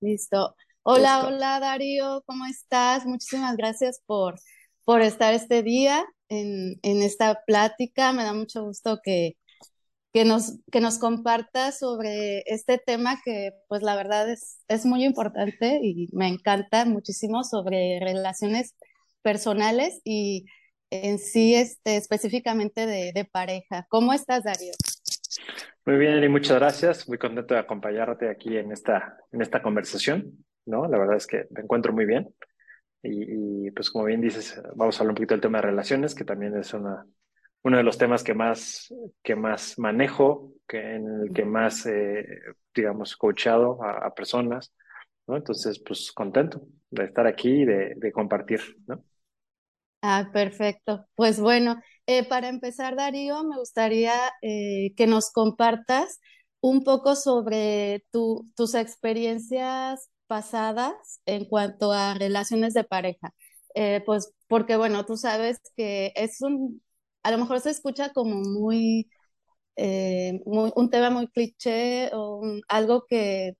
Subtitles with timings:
[0.00, 0.54] Listo.
[0.82, 3.04] Hola, hola Darío, ¿cómo estás?
[3.04, 4.36] Muchísimas gracias por,
[4.84, 8.12] por estar este día en, en esta plática.
[8.12, 9.36] Me da mucho gusto que,
[10.12, 15.04] que nos, que nos compartas sobre este tema que pues la verdad es, es muy
[15.04, 18.74] importante y me encanta muchísimo sobre relaciones
[19.22, 20.46] personales y
[20.90, 23.86] en sí este, específicamente de, de pareja.
[23.90, 24.72] ¿Cómo estás, Darío?
[25.84, 27.08] Muy bien, y muchas gracias.
[27.08, 30.86] Muy contento de acompañarte aquí en esta, en esta conversación, ¿no?
[30.86, 32.28] La verdad es que me encuentro muy bien.
[33.02, 36.24] Y, pues como bien dices, vamos a hablar un poquito del tema de relaciones, que
[36.24, 37.06] también es una,
[37.62, 42.26] uno de los temas que más, que más manejo, que en el que más, eh,
[42.74, 44.74] digamos, coachado a, personas,
[45.26, 45.36] ¿no?
[45.36, 46.60] Entonces, pues contento
[46.90, 49.04] de estar aquí y de, de compartir, ¿no?
[50.02, 51.06] Ah, perfecto.
[51.14, 56.20] Pues bueno, eh, para empezar, Darío, me gustaría eh, que nos compartas
[56.60, 63.34] un poco sobre tus experiencias pasadas en cuanto a relaciones de pareja.
[63.74, 66.82] Eh, pues porque, bueno, tú sabes que es un,
[67.22, 69.10] a lo mejor se escucha como muy,
[69.76, 73.52] un tema muy cliché o algo que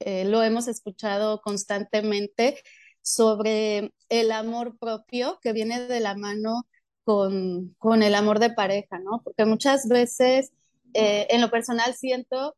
[0.00, 2.60] lo hemos escuchado constantemente
[3.02, 6.64] sobre el amor propio que viene de la mano
[7.04, 9.22] con, con el amor de pareja, ¿no?
[9.24, 10.52] Porque muchas veces
[10.94, 12.56] eh, en lo personal siento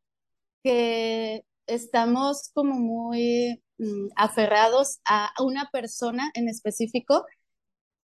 [0.63, 7.25] que estamos como muy mm, aferrados a una persona en específico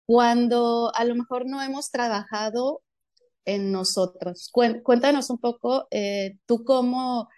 [0.05, 2.81] cuando a lo mejor no hemos trabajado
[3.45, 4.51] en nosotros.
[4.51, 7.29] Cuéntanos un poco, eh, tú cómo,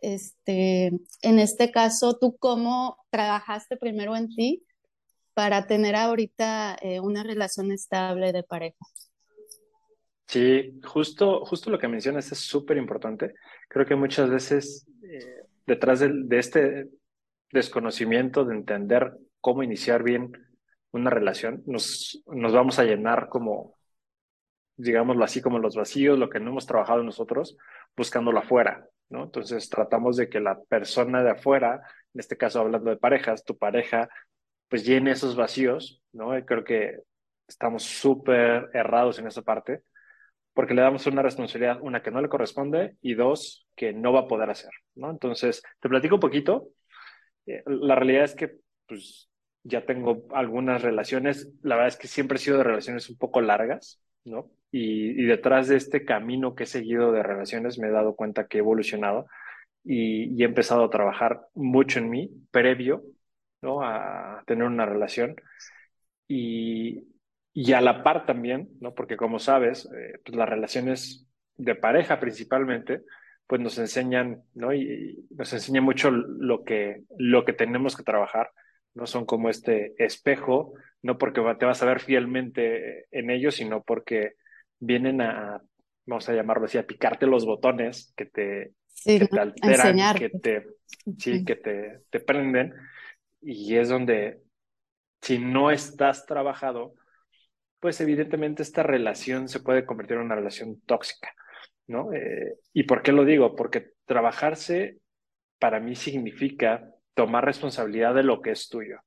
[0.00, 4.64] este, en este caso, tú cómo trabajaste primero en ti
[5.40, 8.76] para tener ahorita eh, una relación estable de pareja.
[10.26, 13.32] Sí, justo, justo lo que mencionas es súper importante.
[13.66, 16.90] Creo que muchas veces eh, detrás de, este
[17.50, 20.30] desconocimiento de entender cómo iniciar bien
[20.90, 23.78] una relación, nos, nos vamos a llenar como,
[24.76, 27.56] digámoslo así, como los vacíos, lo que no hemos trabajado nosotros,
[27.96, 29.24] buscándolo afuera, ¿no?
[29.24, 31.80] Entonces tratamos de que la persona de afuera,
[32.12, 34.10] en este caso hablando de parejas, tu pareja
[34.70, 36.38] pues llene esos vacíos, ¿no?
[36.38, 37.00] Y creo que
[37.46, 39.82] estamos súper errados en esa parte,
[40.54, 44.20] porque le damos una responsabilidad, una que no le corresponde y dos, que no va
[44.20, 45.10] a poder hacer, ¿no?
[45.10, 46.68] Entonces, te platico un poquito.
[47.46, 49.28] Eh, la realidad es que, pues,
[49.64, 53.40] ya tengo algunas relaciones, la verdad es que siempre he sido de relaciones un poco
[53.40, 54.50] largas, ¿no?
[54.70, 58.58] Y, detrás de este camino que he seguido de relaciones me he dado cuenta que
[58.58, 59.26] he evolucionado
[59.84, 63.02] y, y he empezado a trabajar mucho en mí previo
[63.62, 63.82] ¿no?
[63.82, 65.36] A tener una relación.
[66.28, 67.08] Y,
[67.52, 68.94] y a la par también, ¿no?
[68.94, 71.26] Porque como sabes, eh, pues las relaciones
[71.56, 73.02] de pareja principalmente,
[73.46, 74.72] pues nos enseñan, ¿no?
[74.72, 78.50] Y, nos enseña mucho lo que, lo que tenemos que trabajar,
[78.94, 79.06] ¿no?
[79.06, 84.34] Son como este espejo, no porque te vas a ver fielmente en ellos, sino porque
[84.78, 85.60] vienen a,
[86.06, 88.72] vamos a llamarlo así, a picarte los botones que te,
[89.04, 90.66] que te alteran, que te,
[91.18, 92.74] sí, que te, te prenden
[93.40, 94.40] y es donde,
[95.20, 96.94] si no estás trabajado,
[97.80, 101.34] pues evidentemente esta relación se puede convertir en una relación tóxica,
[101.86, 102.12] ¿no?
[102.12, 103.56] Eh, ¿Y por qué lo digo?
[103.56, 104.98] Porque trabajarse
[105.58, 109.00] para mí significa tomar responsabilidad de lo que es tuyo.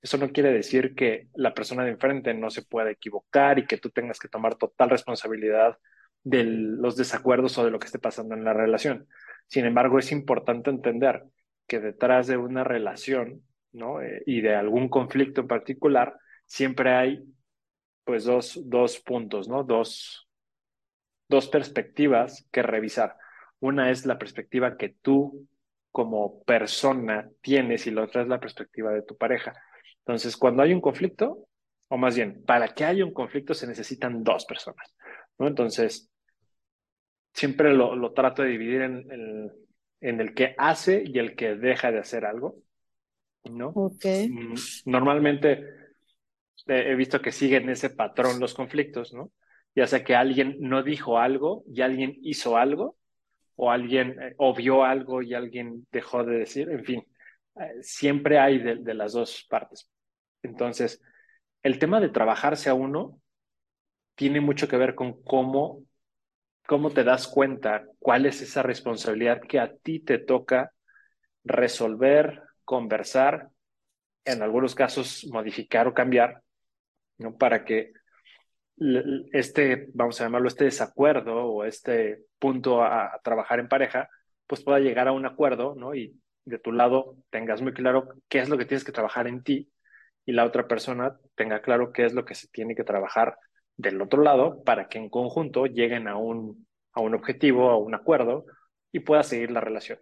[0.00, 3.78] Eso no quiere decir que la persona de enfrente no se pueda equivocar y que
[3.78, 5.76] tú tengas que tomar total responsabilidad
[6.22, 9.08] de los desacuerdos o de lo que esté pasando en la relación.
[9.46, 11.24] Sin embargo, es importante entender
[11.66, 13.42] que detrás de una relación
[13.72, 14.00] ¿no?
[14.02, 16.14] Eh, y de algún conflicto en particular,
[16.46, 17.24] siempre hay
[18.04, 19.64] pues dos, dos puntos, ¿no?
[19.64, 20.28] Dos,
[21.28, 23.16] dos perspectivas que revisar.
[23.60, 25.46] Una es la perspectiva que tú
[25.90, 29.54] como persona tienes y la otra es la perspectiva de tu pareja.
[29.98, 31.48] Entonces, cuando hay un conflicto,
[31.88, 34.94] o más bien, para que haya un conflicto se necesitan dos personas,
[35.38, 35.46] ¿no?
[35.46, 36.10] Entonces,
[37.34, 39.52] siempre lo, lo trato de dividir en,
[40.00, 42.56] en el que hace y el que deja de hacer algo.
[43.44, 43.72] ¿No?
[43.72, 44.54] Mm,
[44.86, 45.64] normalmente
[46.66, 49.32] he visto que siguen ese patrón los conflictos, ¿no?
[49.74, 52.96] Ya sea que alguien no dijo algo y alguien hizo algo,
[53.60, 57.06] o alguien eh, obvió algo y alguien dejó de decir, en fin,
[57.56, 59.90] eh, siempre hay de, de, las dos partes.
[60.42, 61.02] Entonces,
[61.62, 63.20] el tema de trabajarse a uno
[64.14, 65.84] tiene mucho que ver con cómo,
[66.66, 70.72] cómo te das cuenta cuál es esa responsabilidad que a ti te toca
[71.44, 73.48] resolver, conversar,
[74.26, 76.42] en algunos casos modificar o cambiar,
[77.16, 77.38] ¿no?
[77.38, 77.94] Para que
[79.32, 84.10] este, vamos a llamarlo, este desacuerdo o este punto a, trabajar en pareja,
[84.46, 85.94] pues pueda llegar a un acuerdo, ¿no?
[85.94, 89.42] Y, de tu lado tengas muy claro qué es lo que tienes que trabajar en
[89.42, 89.70] ti
[90.24, 93.36] y la otra persona tenga claro qué es lo que se tiene que trabajar
[93.76, 97.94] del otro lado para que en conjunto lleguen a un, a un objetivo, a un
[97.94, 98.46] acuerdo
[98.92, 99.98] y pueda seguir la relación.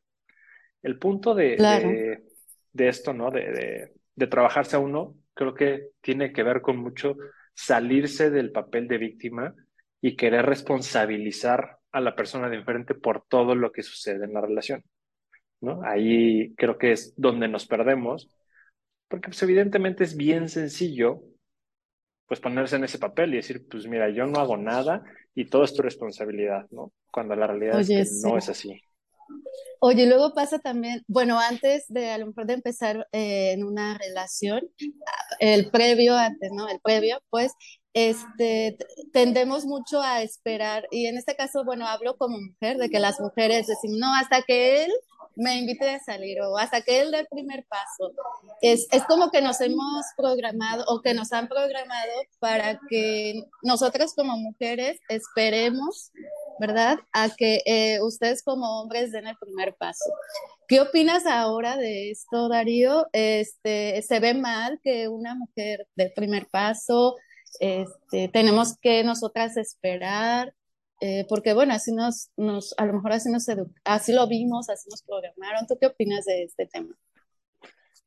[0.85, 2.23] El punto de, de,
[2.89, 3.31] esto, ¿no?
[3.31, 7.17] De, de, de trabajarse a uno, creo que tiene que ver con mucho
[7.55, 9.55] salirse del papel de víctima
[10.01, 14.41] y querer responsabilizar a la persona de enfrente por todo lo que sucede en la
[14.41, 14.85] relación.
[15.61, 15.83] ¿no?
[15.85, 18.31] Ahí creo que es donde nos perdemos,
[19.09, 21.23] porque pues, evidentemente es bien sencillo
[22.27, 25.63] pues ponerse en ese papel y decir, pues mira, yo no hago nada y todo
[25.63, 26.93] es tu responsabilidad, ¿no?
[27.13, 28.83] Cuando la realidad es que no es así.
[29.81, 33.99] Oye, luego pasa también, bueno, antes de a lo mejor de empezar eh, en una
[33.99, 34.63] relación,
[35.39, 36.69] el previo antes, ¿no?
[36.69, 37.53] El previo, pues,
[37.97, 38.77] este,
[39.15, 43.19] tendemos mucho a esperar, y en este caso, bueno, hablo como mujer, de que las
[43.21, 44.93] mujeres decimos, no, hasta que él
[45.35, 48.13] me invite a salir o hasta que él dé el primer paso.
[48.61, 54.13] Es, es como que nos hemos programado o que nos han programado para que nosotros
[54.15, 56.11] como mujeres esperemos,
[56.61, 56.99] ¿verdad?
[57.15, 60.05] A que eh, ustedes como hombres den el primer paso.
[60.69, 63.07] ¿Qué opinas ahora de esto, Darío?
[63.13, 67.17] Este, ¿Se ve mal que una mujer dé el primer paso?
[67.61, 70.55] Este, tenemos que nosotras esperar
[71.01, 73.47] eh, porque bueno, así nos, nos, a lo mejor así nos
[73.85, 75.67] así lo vimos, así nos programaron.
[75.67, 76.95] ¿Tú qué opinas de este tema?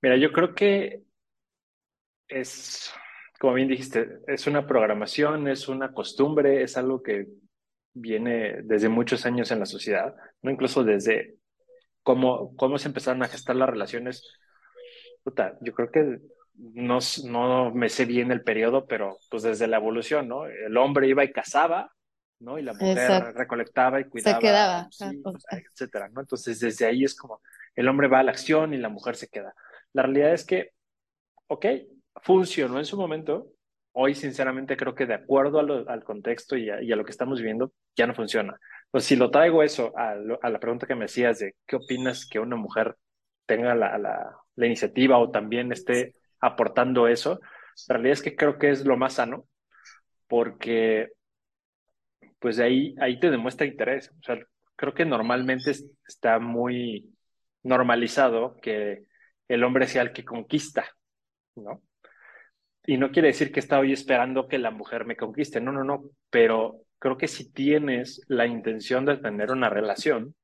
[0.01, 1.04] Mira, yo creo que
[2.28, 2.92] es,
[3.40, 7.28] como bien dijiste, es una programación, es una costumbre, es algo que
[7.94, 10.50] viene desde muchos años en la sociedad, ¿no?
[10.50, 11.36] Incluso desde
[12.02, 14.24] cómo, cómo se empezaron a gestar las relaciones.
[15.24, 16.19] Puta, yo creo que
[16.59, 20.45] no, no me sé bien el periodo, pero pues desde la evolución, ¿no?
[20.45, 21.94] El hombre iba y cazaba,
[22.39, 22.59] ¿no?
[22.59, 24.38] Y la mujer recolectaba y cuidaba.
[24.38, 24.89] Se quedaba.
[25.51, 26.21] etcétera, ¿no?
[26.21, 27.41] Entonces, desde ahí es como
[27.75, 29.53] el hombre va a la acción y la mujer se queda.
[29.94, 30.71] La realidad es que,
[31.47, 31.65] ok,
[32.21, 33.47] funcionó en su momento.
[33.94, 38.06] Hoy, sinceramente, creo que de acuerdo al contexto y a, lo que estamos viviendo, ya
[38.06, 38.59] no funciona.
[38.91, 42.39] Pues si lo traigo eso a, la pregunta que me hacías de qué opinas que
[42.39, 42.97] una mujer
[43.45, 47.39] tenga la, la, la iniciativa o también esté aportando eso,
[47.88, 49.45] la realidad es que creo que es lo más sano,
[50.27, 51.12] porque
[52.39, 54.12] pues ahí, ahí te demuestra interés.
[54.19, 54.39] O sea,
[54.75, 55.71] creo que normalmente
[56.07, 57.13] está muy
[57.63, 59.03] normalizado que
[59.47, 60.86] el hombre sea el que conquista,
[61.56, 61.83] ¿no?
[62.85, 65.83] Y no quiere decir que está hoy esperando que la mujer me conquiste, no, no,
[65.83, 70.35] no, pero creo que si tienes la intención de tener una relación,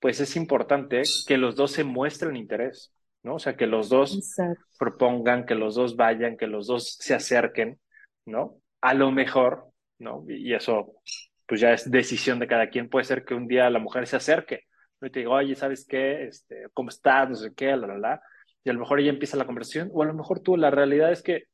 [0.00, 2.92] pues es importante que los dos se muestren interés,
[3.26, 3.34] ¿no?
[3.34, 4.34] O sea, que los dos
[4.78, 7.78] propongan, que los dos vayan, que los dos se acerquen,
[8.24, 8.58] ¿no?
[8.80, 10.24] A lo mejor ¿no?
[10.28, 10.94] Y eso,
[11.46, 12.88] pues ya es decisión de cada quien.
[12.88, 14.64] Puede ser que un día la mujer se acerque
[15.00, 16.24] y te diga, oye, ¿sabes qué?
[16.24, 17.28] Este, ¿Cómo estás?
[17.28, 18.22] No sé qué, la, la, la.
[18.64, 21.12] Y a lo mejor ella empieza la conversación, o a lo mejor tú, la realidad
[21.12, 21.44] es que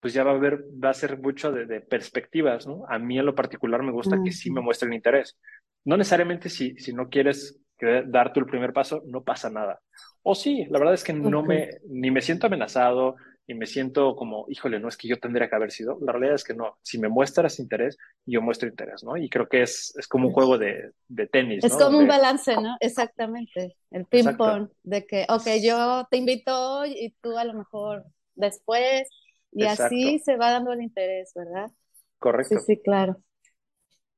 [0.00, 2.84] pues ya va a haber, va a ser mucho de, perspectivas, ¿no?
[2.88, 5.38] A mí en lo particular me gusta que sí me muestren interés.
[5.84, 7.58] No necesariamente si, si no quieres
[8.06, 9.80] dar tú el primer paso, no pasa nada.
[10.28, 13.14] O sí, la verdad es que no me, ni me siento amenazado,
[13.48, 15.98] y me siento como, híjole, no es que yo tendría que haber sido.
[16.00, 16.78] La realidad es que no.
[16.82, 19.16] Si me muestras interés, yo muestro interés, ¿no?
[19.16, 21.62] Y creo que es, es como un juego de, de tenis.
[21.64, 22.76] Es como un balance, ¿no?
[22.80, 23.76] Exactamente.
[23.92, 29.08] El ping-pong, de que, ok, yo te invito hoy y tú a lo mejor después,
[29.52, 31.70] y así se va dando el interés, ¿verdad?
[32.18, 32.58] Correcto.
[32.58, 33.22] Sí, sí, claro.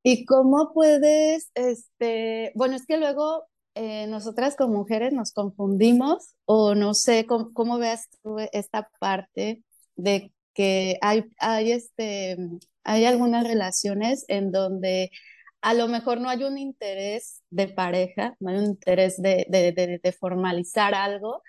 [0.03, 3.45] ¿Y cómo puedes, este, bueno, es que luego
[3.81, 9.63] eh, nosotras como mujeres nos confundimos o no sé cómo, veas tú esta parte
[9.95, 12.37] de que hay, hay, este,
[12.83, 15.13] hay algunas relaciones en donde
[15.61, 20.13] a lo mejor no hay un interés de pareja, no hay un interés de, de,
[20.13, 21.43] formalizar algo.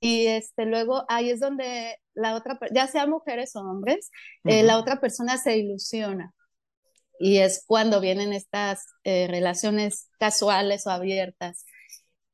[0.00, 4.10] Y este, luego ahí es donde la otra, ya sea mujeres o hombres,
[4.44, 6.32] eh, la otra persona se ilusiona
[7.18, 11.64] y es cuando vienen estas eh, relaciones casuales o abiertas.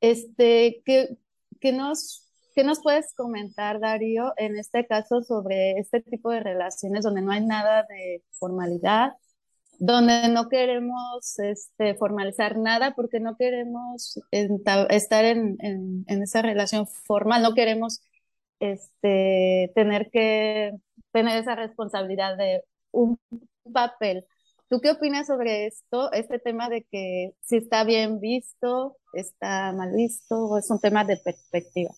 [0.00, 1.18] Este, ¿qué,
[1.60, 7.04] qué nos, ¿Qué nos puedes comentar, Darío, en este caso sobre este tipo de relaciones
[7.04, 9.12] donde no hay nada de formalidad,
[9.78, 16.86] donde no queremos este, formalizar nada porque no queremos estar en, en, en, esa relación
[16.88, 18.00] formal, no queremos
[18.58, 20.72] este, tener que
[21.12, 23.18] tener esa responsabilidad de un
[23.72, 24.26] papel
[24.68, 29.94] ¿Tú qué opinas sobre esto, este tema de que si está bien visto, está mal
[29.94, 31.90] visto, o es un tema de perspectiva?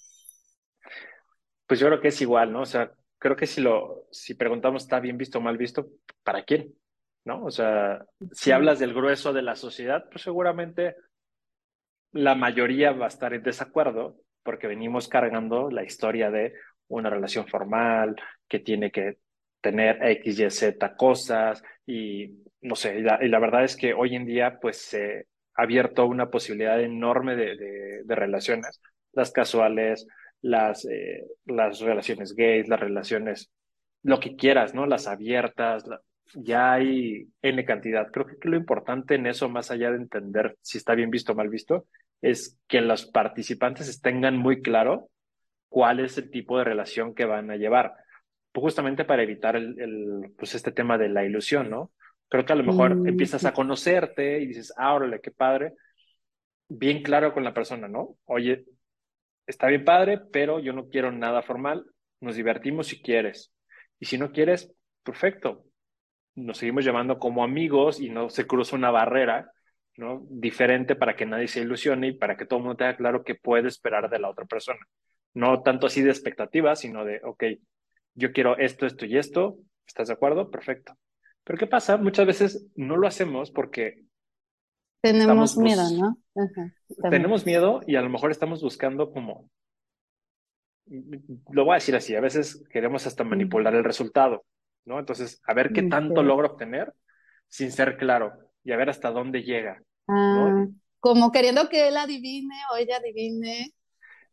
[1.66, 2.62] Pues yo creo que es igual, ¿no?
[2.62, 5.88] O sea, creo que si lo, si preguntamos está bien visto o mal visto,
[6.22, 6.74] ¿para quién?
[7.24, 7.44] ¿No?
[7.44, 10.94] O sea, si hablas del grueso de la sociedad, pues seguramente
[12.12, 16.54] la mayoría va a estar en desacuerdo porque venimos cargando la historia de
[16.88, 18.16] una relación formal
[18.48, 19.18] que tiene que
[19.60, 24.26] tener X, Y, Z cosas y no sé, y la, verdad es que hoy en
[24.26, 27.56] día pues se ha abierto una posibilidad enorme de,
[28.04, 28.80] de, relaciones,
[29.12, 30.06] las casuales,
[30.42, 33.50] las, eh, las relaciones gays, las relaciones,
[34.02, 34.86] lo que quieras, ¿no?
[34.86, 35.84] Las abiertas,
[36.34, 38.10] ya hay N cantidad.
[38.10, 41.36] Creo que lo importante en eso, más allá de entender si está bien visto o
[41.36, 41.86] mal visto,
[42.20, 45.08] es que los participantes tengan muy claro
[45.68, 47.94] cuál es el tipo de relación que van a llevar,
[48.54, 51.92] justamente para evitar el, pues este tema de la ilusión, ¿no?
[52.28, 55.75] Creo que a lo mejor mm, empiezas a conocerte y dices, ah, órale, qué padre,
[56.69, 58.16] bien claro con la persona, ¿no?
[58.25, 58.64] Oye,
[59.47, 61.85] está bien padre, pero yo no quiero nada formal,
[62.21, 63.52] nos divertimos si quieres.
[63.99, 65.64] Y si no quieres, perfecto,
[66.35, 69.50] nos seguimos llamando como amigos y no se cruza una barrera,
[69.97, 70.25] ¿no?
[70.30, 73.35] Diferente para que nadie se ilusione y para que todo el mundo tenga claro qué
[73.35, 74.80] puede esperar de la otra persona.
[75.35, 77.45] No tanto así de expectativas, sino de, ok,
[78.14, 80.50] yo quiero esto, esto y esto, ¿estás de acuerdo?
[80.50, 80.96] Perfecto.
[81.44, 81.96] Pero ¿qué pasa?
[81.96, 84.04] Muchas veces no lo hacemos porque...
[85.02, 86.18] Tenemos miedo, ¿no?
[87.10, 89.48] tenemos miedo y a lo mejor estamos buscando como...
[90.86, 94.44] Lo voy a decir así, a veces queremos hasta manipular el resultado,
[94.84, 94.98] ¿no?
[94.98, 96.92] Entonces, a ver qué tanto logro obtener
[97.48, 98.32] sin ser claro
[98.64, 99.82] y a ver hasta dónde llega.
[100.08, 100.66] Ah,
[100.98, 103.72] como queriendo que él adivine o ella adivine.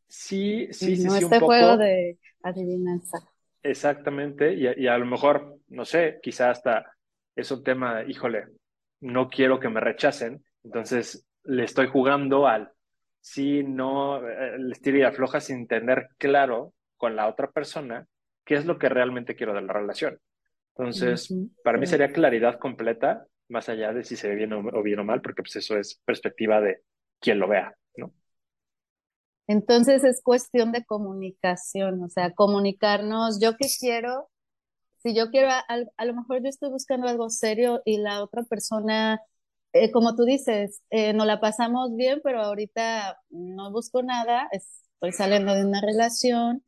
[0.07, 1.17] Sí, sí, sí, no sí.
[1.17, 1.45] Este un poco.
[1.45, 3.19] juego de adivinanza.
[3.67, 6.85] Exactamente, y, a lo mejor, no sé, quizá hasta
[7.35, 8.45] es un tema, híjole,
[9.01, 12.71] no quiero que me rechacen, entonces le estoy jugando al
[13.19, 18.07] sí, no, eh, le estiro y afloja sin tener claro con la otra persona
[18.45, 20.17] qué es lo que realmente quiero de la relación.
[20.77, 24.99] Entonces, para mí sería claridad completa, más allá de si se ve bien o, bien
[24.99, 26.83] o mal, porque pues eso es perspectiva de
[27.19, 27.75] quien lo vea.
[29.47, 34.29] Entonces es cuestión de comunicación, o sea, comunicarnos, yo qué quiero,
[35.03, 39.21] si yo quiero, a, lo mejor yo estoy buscando algo serio y la otra persona,
[39.73, 45.13] eh, como tú dices, eh, nos la pasamos bien, pero ahorita no busco nada, estoy
[45.13, 46.63] saliendo de una relación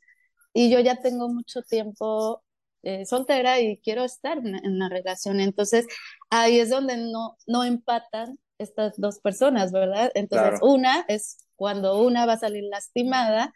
[0.54, 2.44] y yo ya tengo mucho tiempo
[2.84, 5.40] eh, soltera y quiero estar en, una relación.
[5.42, 5.86] Entonces,
[6.30, 10.12] ahí es donde no, no empatan estas dos personas, ¿verdad?
[10.16, 13.54] Entonces, una es cuando una va a salir lastimada,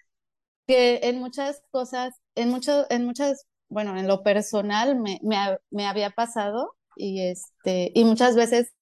[0.67, 5.37] que en muchas cosas, en, mucho, en muchas, bueno, en lo personal me, me,
[5.71, 8.73] me había pasado y, este, y muchas veces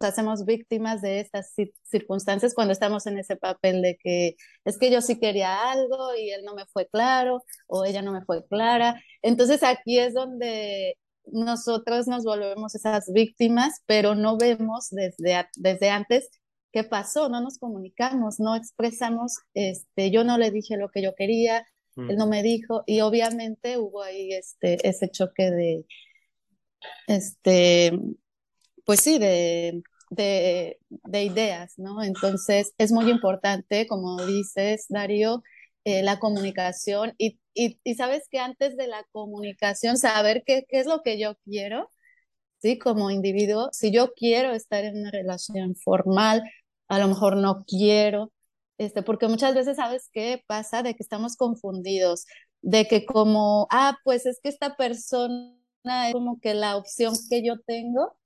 [0.00, 1.54] hacemos víctimas de estas
[1.84, 6.30] circunstancias cuando estamos en ese papel de que es que yo sí quería algo y
[6.30, 9.02] él no me fue claro o ella no me fue clara.
[9.22, 16.28] Entonces aquí es donde nosotros nos volvemos esas víctimas, pero no vemos desde, desde antes
[16.76, 21.14] qué pasó, no nos comunicamos, no expresamos, este, yo no le dije lo que yo
[21.14, 21.66] quería,
[21.96, 25.86] él no me dijo, y obviamente hubo ahí este, ese choque de,
[27.06, 27.98] este,
[28.84, 32.02] pues sí, de, de, de ideas, ¿no?
[32.02, 35.42] Entonces es muy importante, como dices, Darío,
[35.84, 40.80] eh, la comunicación y, y, y, sabes que antes de la comunicación, saber qué, qué
[40.80, 41.90] es lo que yo quiero,
[42.58, 42.78] ¿sí?
[42.78, 46.42] Como individuo, si yo quiero estar en una relación formal,
[46.88, 48.32] a lo mejor no quiero,
[48.78, 52.26] este, porque muchas veces sabes qué pasa de que estamos confundidos,
[52.62, 55.54] de que como, ah, pues es que esta persona
[56.08, 58.16] es como que la opción que yo tengo,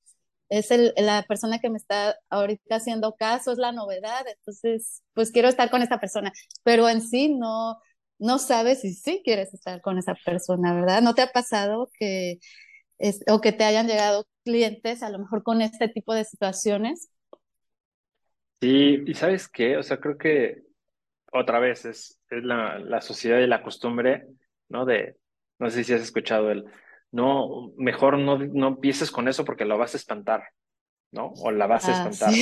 [0.48, 5.30] es el, la persona que me está ahorita haciendo caso, es la novedad, entonces, pues
[5.30, 6.32] quiero estar con esta persona,
[6.64, 7.78] pero en sí no,
[8.18, 11.02] no sabes si sí quieres estar con esa persona, ¿verdad?
[11.02, 12.38] ¿No te ha pasado que,
[12.98, 17.10] es, o que te hayan llegado clientes a lo mejor con este tipo de situaciones?
[18.60, 20.62] Sí, y sabes qué, o sea, creo que
[21.32, 24.26] otra vez es, es la, la sociedad y la costumbre,
[24.68, 24.84] ¿no?
[24.84, 25.16] De,
[25.58, 26.66] no sé si has escuchado el,
[27.10, 30.44] no, mejor no, no empieces con eso porque lo vas a espantar,
[31.10, 31.32] ¿no?
[31.36, 32.34] O la vas a ah, espantar.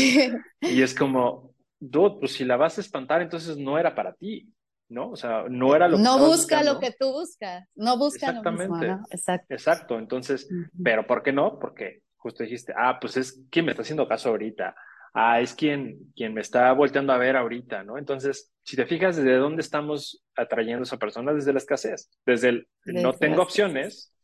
[0.61, 4.53] Y es como, dude, pues si la vas a espantar, entonces no era para ti,
[4.89, 5.11] ¿no?
[5.11, 8.69] O sea, no era lo que No busca lo que tú buscas, no busca Exactamente.
[8.69, 9.07] lo mismo, ¿no?
[9.11, 9.55] Exacto.
[9.55, 10.49] Exacto, entonces,
[10.83, 11.59] pero ¿por qué no?
[11.59, 14.75] Porque justo dijiste, ah, pues es quien me está haciendo caso ahorita
[15.15, 17.99] ah, es quien, quien me está volteando a ver ahorita, ¿no?
[17.99, 21.33] Entonces, si te fijas, ¿desde dónde estamos atrayendo a esa persona?
[21.33, 24.15] Desde la escasez, desde el no tengo opciones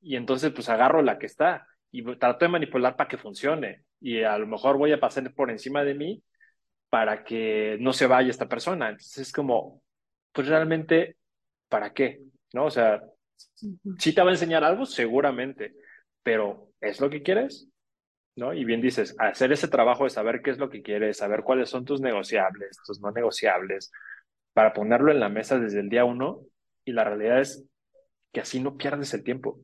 [0.00, 4.22] y entonces pues agarro la que está y trato de manipular para que funcione y
[4.22, 6.22] a lo mejor voy a pasar por encima de mí
[6.90, 8.90] para que no se vaya esta persona.
[8.90, 9.82] Entonces es como,
[10.32, 11.16] pues realmente,
[11.68, 12.20] ¿para qué?
[12.52, 12.66] ¿No?
[12.66, 13.02] O sea,
[13.98, 15.74] si te va a enseñar algo, seguramente,
[16.22, 17.68] pero ¿es lo que quieres?
[18.36, 18.52] ¿No?
[18.52, 21.70] Y bien dices, hacer ese trabajo de saber qué es lo que quieres, saber cuáles
[21.70, 23.90] son tus negociables, tus no negociables,
[24.52, 26.40] para ponerlo en la mesa desde el día uno.
[26.84, 27.66] Y la realidad es
[28.32, 29.58] que así no pierdes el tiempo,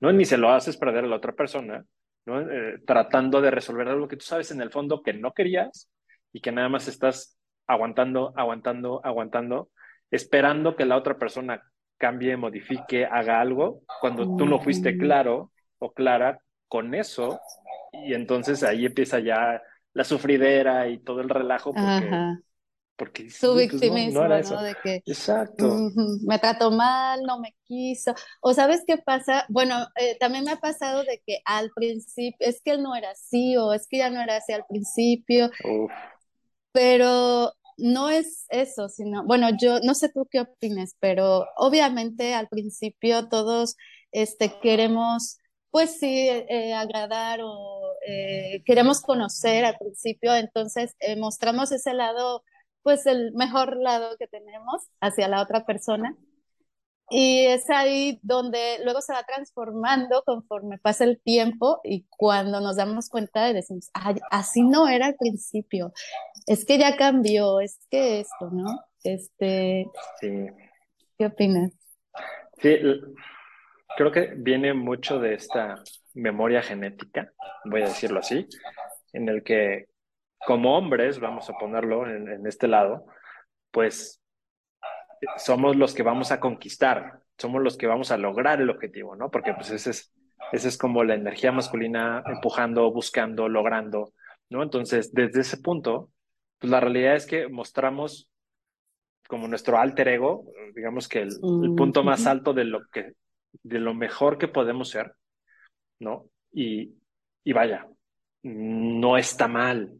[0.00, 0.12] ¿no?
[0.12, 1.84] Ni se lo haces perder a la otra persona,
[2.26, 2.40] ¿no?
[2.40, 5.88] Eh, tratando de resolver algo que tú sabes en el fondo que no querías
[6.32, 9.70] y que nada más estás aguantando, aguantando, aguantando,
[10.10, 11.62] esperando que la otra persona
[11.96, 17.40] cambie, modifique, haga algo, cuando tú no fuiste claro o clara con eso
[17.92, 19.62] y entonces ahí empieza ya
[19.92, 22.10] la sufridera y todo el relajo porque,
[22.96, 25.90] porque su pues, victimismo, no, De que Exacto.
[26.22, 28.14] me trató mal, no me quiso.
[28.40, 32.60] O sabes qué pasa, bueno, eh, también me ha pasado de que al principio, es
[32.62, 35.50] que él no era así o es que ya no era así al principio,
[36.72, 42.48] pero no es eso, sino, bueno, yo no sé tú qué opines, pero obviamente al
[42.48, 43.76] principio todos
[44.12, 45.38] este, queremos
[45.76, 52.44] pues sí, eh, agradar o eh, queremos conocer al principio, entonces eh, mostramos ese lado,
[52.80, 56.16] pues el mejor lado que tenemos hacia la otra persona.
[57.10, 62.76] Y es ahí donde luego se va transformando conforme pasa el tiempo y cuando nos
[62.76, 63.90] damos cuenta de decimos,
[64.30, 65.92] así no era al principio,
[66.46, 68.80] es que ya cambió, es que esto, ¿no?
[69.04, 69.90] Este,
[70.22, 70.46] sí.
[71.18, 71.70] ¿Qué opinas?
[72.62, 72.78] Sí,
[73.96, 75.82] creo que viene mucho de esta
[76.14, 77.32] memoria genética,
[77.64, 78.46] voy a decirlo así,
[79.12, 79.86] en el que
[80.46, 83.06] como hombres, vamos a ponerlo en, este lado,
[83.70, 84.22] pues
[85.38, 89.30] somos los que vamos a conquistar, somos los que vamos a lograr el objetivo, ¿no?
[89.30, 90.14] Porque pues ese es,
[90.52, 94.12] ese es como la energía masculina empujando, buscando, logrando,
[94.50, 94.62] ¿no?
[94.62, 96.10] Entonces, desde ese punto,
[96.58, 98.30] pues la realidad es que mostramos
[99.28, 101.30] como nuestro alter ego, digamos que el,
[101.64, 103.14] el punto más alto de lo que
[103.62, 105.14] de lo mejor que podemos ser,
[105.98, 106.28] ¿no?
[106.52, 106.94] Y,
[107.44, 107.86] y vaya,
[108.42, 109.92] no está mal,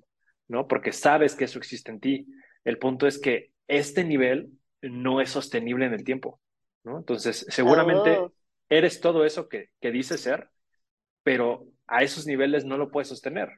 [0.49, 0.67] ¿no?
[0.67, 2.26] Porque sabes que eso existe en ti.
[2.65, 4.50] El punto es que este nivel
[4.83, 6.41] no es sostenible en el tiempo,
[6.85, 6.99] ¿no?
[6.99, 8.33] Entonces, seguramente oh.
[8.69, 10.50] eres todo eso que, que dices ser,
[11.23, 13.49] pero a esos niveles no lo puedes sostener.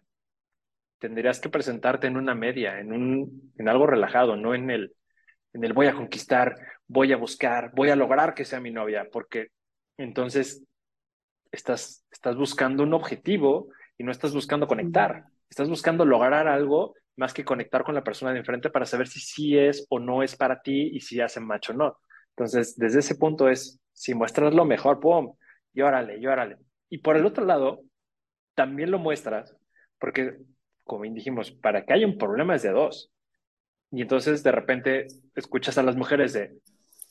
[0.99, 4.95] Tendrías que presentarte en una media, en, un, en algo relajado, no en el,
[5.53, 9.07] en el voy a conquistar, voy a buscar, voy a lograr que sea mi novia,
[9.13, 9.49] porque
[9.99, 10.65] entonces
[11.53, 15.25] estás, estás buscando un objetivo y no estás buscando conectar.
[15.51, 19.21] Estás buscando lograr algo más que conectar con la persona de enfrente para saber si
[19.21, 21.99] sí es o no es para ti y si hacen macho o no.
[22.31, 25.35] Entonces, desde ese punto es, si muestras lo mejor, ¡pum!
[25.75, 26.59] Llórale, llórale.
[26.89, 27.83] Y por el otro lado,
[28.55, 29.57] también lo muestras,
[29.99, 30.37] porque,
[30.85, 33.11] como dijimos, para que haya un problema es de dos.
[33.91, 36.57] Y entonces, de repente, escuchas a las mujeres de,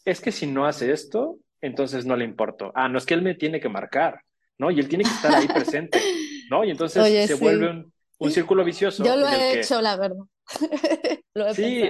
[0.06, 2.72] es que si no hace esto, entonces no le importo.
[2.76, 4.22] Ah, no es que él me tiene que marcar,
[4.58, 4.72] ¿no?
[4.72, 6.00] Y él tiene que estar ahí presente,
[6.52, 6.64] ¿no?
[6.64, 7.86] Y entonces se vuelve
[8.20, 9.04] un, círculo vicioso.
[9.04, 10.26] Yo lo he hecho, la verdad.
[11.34, 11.84] lo he sí,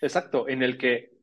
[0.00, 1.16] exacto, en el que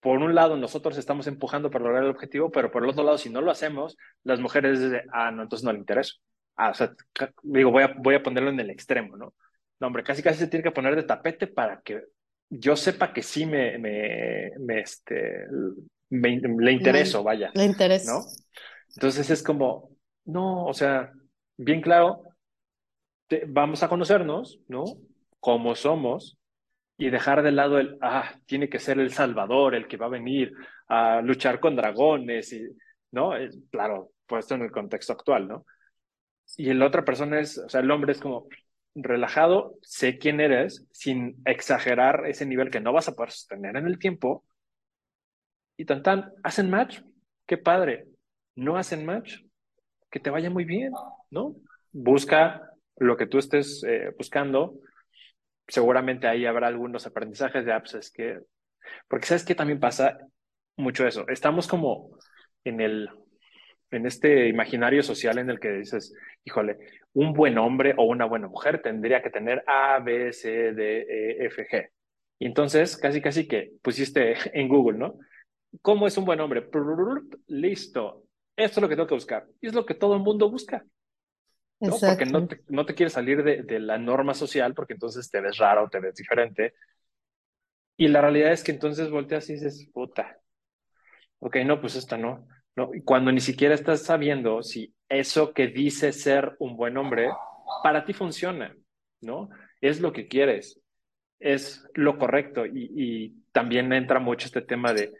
[0.00, 3.18] por un lado nosotros estamos empujando para lograr el objetivo, pero por el otro lado,
[3.18, 6.14] si no lo hacemos, las mujeres dicen, ah, no, entonces no le interesa.
[6.56, 6.92] Ah, o sea,
[7.42, 9.32] digo, voy a, voy a ponerlo en el extremo, ¿no?
[9.78, 12.02] No, hombre, casi casi se tiene que poner de tapete para que
[12.50, 15.46] yo sepa que sí me, me, me este,
[16.12, 17.50] le intereso, vaya.
[17.54, 18.12] Le intereso.
[18.12, 18.24] ¿No?
[18.94, 19.90] Entonces es como,
[20.24, 21.12] no, o sea,
[21.56, 22.22] bien claro,
[23.48, 24.84] vamos a conocernos, ¿no?
[25.40, 26.38] Como somos
[26.98, 30.10] y dejar de lado el, ah, tiene que ser el Salvador el que va a
[30.10, 30.52] venir
[30.88, 32.62] a luchar con dragones, y,
[33.10, 33.32] ¿no?
[33.70, 35.66] claro, puesto en el contexto actual, ¿no?
[36.58, 38.46] Y la otra persona es, o sea, el hombre es como
[38.94, 43.86] relajado, sé quién eres, sin exagerar ese nivel que no vas a poder sostener en
[43.86, 44.44] el tiempo,
[45.82, 47.00] y tan tan, hacen match,
[47.44, 48.06] qué padre.
[48.54, 49.40] No hacen match,
[50.12, 50.92] que te vaya muy bien,
[51.28, 51.56] ¿no?
[51.90, 54.78] Busca lo que tú estés eh, buscando.
[55.66, 58.38] Seguramente ahí habrá algunos aprendizajes de apps, es que,
[59.08, 60.18] porque sabes que también pasa
[60.76, 61.26] mucho eso.
[61.26, 62.16] Estamos como
[62.62, 63.08] en el,
[63.90, 66.14] en este imaginario social en el que dices,
[66.44, 66.78] híjole,
[67.12, 71.46] un buen hombre o una buena mujer tendría que tener A, B, C, D, E,
[71.46, 71.88] F, G.
[72.38, 75.18] Y entonces, casi, casi que pusiste en Google, ¿no?
[75.80, 76.68] ¿Cómo es un buen hombre?
[77.46, 78.24] Listo.
[78.56, 79.46] Esto es lo que tengo que buscar.
[79.60, 80.84] Y es lo que todo el mundo busca.
[81.80, 81.96] ¿no?
[81.98, 85.40] Porque no te, no te quieres salir de, de, la norma social porque entonces te
[85.40, 86.74] ves raro, te ves diferente.
[87.96, 90.38] Y la realidad es que entonces volteas y dices, puta,
[91.40, 92.46] ok, no, pues esta no.
[92.76, 92.94] no.
[92.94, 97.30] Y cuando ni siquiera estás sabiendo si eso que dice ser un buen hombre
[97.82, 98.74] para ti funciona,
[99.20, 99.50] ¿no?
[99.80, 100.80] Es lo que quieres,
[101.40, 102.64] es lo correcto.
[102.64, 105.12] Y, y también entra mucho este tema de,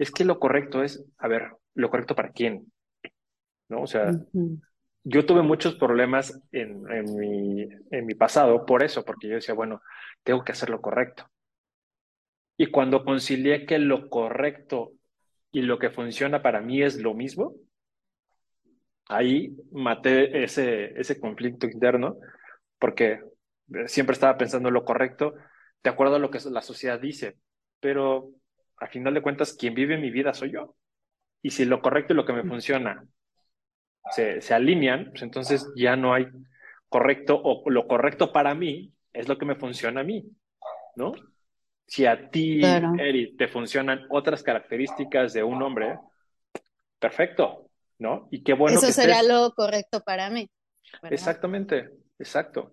[0.00, 2.72] es que lo correcto es, a ver, lo correcto para quién,
[3.68, 3.82] ¿no?
[3.82, 4.10] O sea,
[5.04, 9.54] yo tuve muchos problemas en, en, mi, en mi pasado por eso, porque yo decía,
[9.54, 9.82] bueno,
[10.22, 11.26] tengo que hacer lo correcto.
[12.56, 14.92] Y cuando concilié que lo correcto
[15.52, 17.56] y lo que funciona para mí es lo mismo,
[19.06, 22.16] ahí maté ese, ese conflicto interno,
[22.78, 23.20] porque
[23.84, 25.34] siempre estaba pensando lo correcto
[25.82, 27.36] de acuerdo a lo que la sociedad dice,
[27.80, 28.30] pero
[28.80, 30.74] al final de cuentas, quien vive mi vida soy yo.
[31.42, 33.06] Y si lo correcto y lo que me funciona
[34.10, 36.26] se, se alinean, pues entonces ya no hay
[36.88, 40.24] correcto o lo correcto para mí es lo que me funciona a mí,
[40.96, 41.12] ¿no?
[41.86, 45.98] Si a ti, Eri, te funcionan otras características de un hombre,
[46.98, 48.28] perfecto, ¿no?
[48.30, 48.78] Y qué bueno.
[48.78, 50.48] Eso sería lo correcto para mí.
[51.02, 52.72] Exactamente, exacto.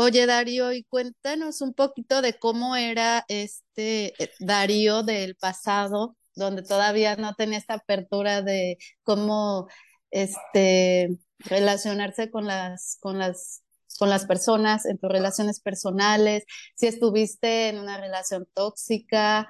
[0.00, 6.62] Oye, Darío, y cuéntanos un poquito de cómo era este eh, Darío del pasado, donde
[6.62, 9.66] todavía no tenía esta apertura de cómo
[10.12, 13.64] este relacionarse con las, con las,
[13.98, 16.44] con las personas, en tus relaciones personales,
[16.76, 19.48] si estuviste en una relación tóxica,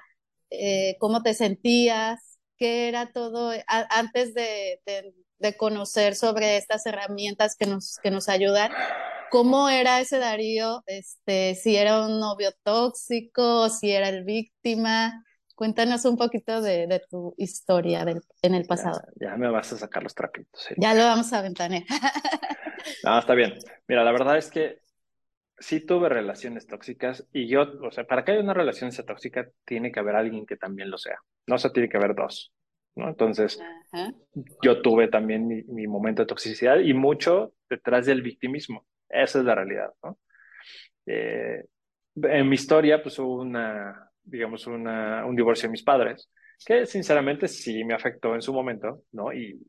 [0.49, 2.28] eh, cómo te sentías,
[2.59, 3.51] qué era todo
[3.89, 4.81] antes de,
[5.39, 8.71] de, conocer sobre estas herramientas que nos, que nos ayudan.
[9.31, 10.83] ¿Cómo era ese Darío?
[10.85, 15.23] Este, si era un novio tóxico, si era el víctima.
[15.55, 18.05] Cuéntanos un poquito de, tu historia
[18.41, 19.01] en el pasado.
[19.19, 20.67] Ya, me vas a sacar los trapitos.
[20.77, 21.83] Ya lo vamos a ventanear.
[23.03, 23.57] no, está bien.
[23.87, 24.79] Mira, la verdad es que
[25.59, 29.49] sí tuve relaciones tóxicas y yo, o sea, para que haya una relación sea tóxica,
[29.65, 31.19] tiene que haber alguien que también lo sea.
[31.47, 32.53] No se tiene que haber dos.
[32.95, 33.09] ¿no?
[33.09, 33.59] Entonces,
[34.61, 38.85] yo tuve también mi, mi, momento de toxicidad y mucho detrás del victimismo.
[39.07, 40.17] Esa es la realidad, ¿no?
[41.05, 41.63] Eh,
[42.15, 46.29] en mi historia, pues hubo una, digamos, una, un divorcio de mis padres,
[46.65, 49.33] que sinceramente sí me afectó en su momento, ¿no?
[49.33, 49.59] Y,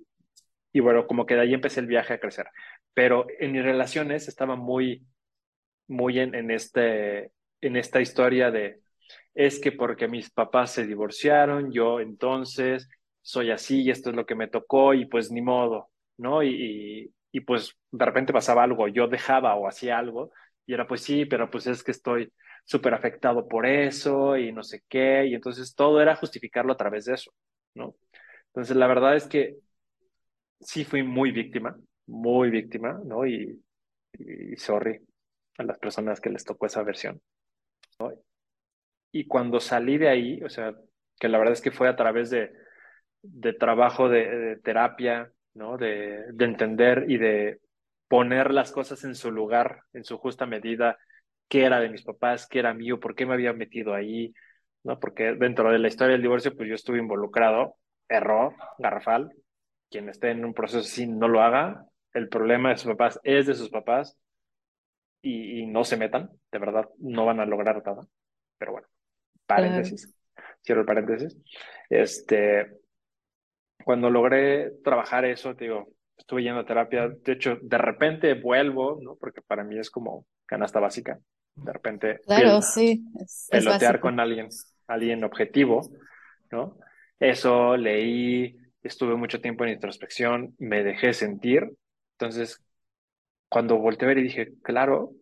[0.73, 2.47] y bueno, como que de ahí empecé el viaje a crecer.
[2.93, 5.07] Pero en mis relaciones estaba muy,
[5.91, 8.81] muy en, este, en esta historia de,
[9.35, 12.89] es que porque mis papás se divorciaron, yo entonces
[13.23, 16.43] soy así y esto es lo que me tocó y pues ni modo, ¿no?
[16.43, 20.33] Y, y pues de repente pasaba algo, yo dejaba o hacía algo
[20.67, 22.33] y era pues sí, pero pues es que estoy
[22.65, 27.07] súper afectado por eso y no sé qué, y entonces todo era justificarlo a través
[27.07, 27.33] de eso,
[27.75, 27.97] ¿no?
[28.49, 29.57] Entonces la verdad es que
[30.61, 31.77] sí fui muy víctima,
[32.07, 33.27] muy víctima, ¿no?
[33.27, 33.63] Y,
[34.19, 35.01] y sorry
[35.61, 37.21] a las personas que les tocó esa versión.
[39.13, 40.75] Y cuando salí de ahí, o sea,
[41.19, 42.53] que la verdad es que fue a través de,
[43.23, 45.77] de trabajo de, de terapia, ¿no?
[45.77, 47.61] De, de entender y de
[48.09, 50.99] poner las cosas en su lugar, en su justa medida,
[51.49, 54.33] qué era de mis papás, qué era mío, por qué me había metido ahí,
[54.85, 54.99] ¿no?
[54.99, 57.77] Porque dentro de la historia del divorcio, pues yo estuve involucrado,
[58.09, 59.33] error, garrafal,
[59.91, 63.47] quien esté en un proceso así no lo haga, el problema de sus papás es
[63.47, 64.17] de sus papás
[65.23, 68.07] y, no se metan, de verdad, no van a lograr nada,
[68.59, 68.89] pero bueno,
[69.47, 70.15] paréntesis,
[70.63, 71.37] cierro el paréntesis,
[71.89, 72.79] este,
[73.85, 78.99] cuando logré trabajar eso, te digo, estuve yendo a terapia, de hecho, de repente vuelvo,
[79.03, 79.17] ¿no?
[79.17, 81.19] Porque para mí es como canasta básica,
[81.55, 83.05] de repente claro, sí,
[83.51, 84.49] pelotear con alguien,
[84.87, 85.91] alguien objetivo,
[86.51, 86.79] ¿no?
[87.19, 91.71] Eso leí, estuve mucho tiempo en introspección, me dejé sentir,
[92.21, 92.63] entonces,
[93.51, 95.13] cuando volteé a ver y dije, claro,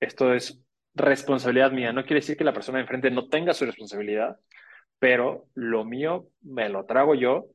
[0.00, 0.62] esto es
[0.94, 4.36] responsabilidad mía, no quiere decir que la persona de enfrente no tenga su responsabilidad,
[4.98, 7.46] pero lo mío me lo trago yo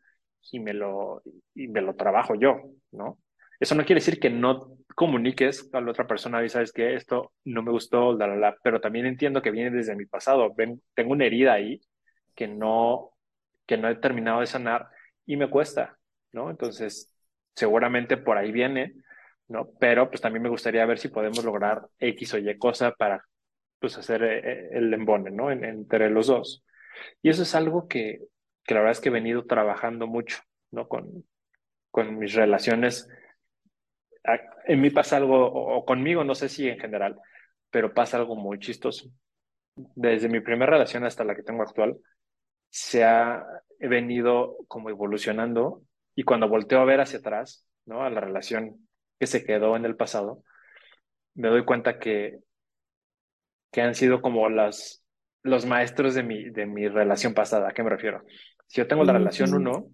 [0.51, 1.21] y me lo,
[1.53, 3.19] y me lo trabajo yo, ¿no?
[3.59, 7.33] Eso no quiere decir que no comuniques a la otra persona y sabes que esto
[7.43, 10.53] no me gustó, la, la, la, pero también entiendo que viene desde mi pasado.
[10.55, 11.81] Ven, tengo una herida ahí
[12.35, 13.11] que no,
[13.65, 14.87] que no he terminado de sanar
[15.25, 15.97] y me cuesta,
[16.31, 16.49] ¿no?
[16.49, 17.13] Entonces,
[17.55, 18.93] seguramente por ahí viene,
[19.47, 19.69] ¿no?
[19.79, 23.23] Pero pues también me gustaría ver si podemos lograr X o Y cosa para
[23.79, 25.51] pues hacer eh, eh, el embone, ¿no?
[25.51, 26.63] En, entre los dos.
[27.21, 28.19] Y eso es algo que,
[28.63, 30.39] que la verdad es que he venido trabajando mucho,
[30.71, 30.87] ¿no?
[30.87, 31.25] Con,
[31.91, 33.09] con mis relaciones.
[34.65, 37.19] En mí pasa algo, o conmigo, no sé si en general,
[37.69, 39.09] pero pasa algo muy chistoso.
[39.75, 41.97] Desde mi primera relación hasta la que tengo actual,
[42.69, 43.45] se ha
[43.79, 45.83] venido como evolucionando
[46.15, 48.03] y cuando volteo a ver hacia atrás, ¿no?
[48.03, 48.84] A la relación
[49.19, 50.43] que se quedó en el pasado,
[51.33, 52.39] me doy cuenta que,
[53.71, 55.03] que han sido como las,
[55.43, 57.69] los maestros de mi, de mi relación pasada.
[57.69, 58.23] ¿A qué me refiero?
[58.67, 59.87] Si yo tengo la relación 1,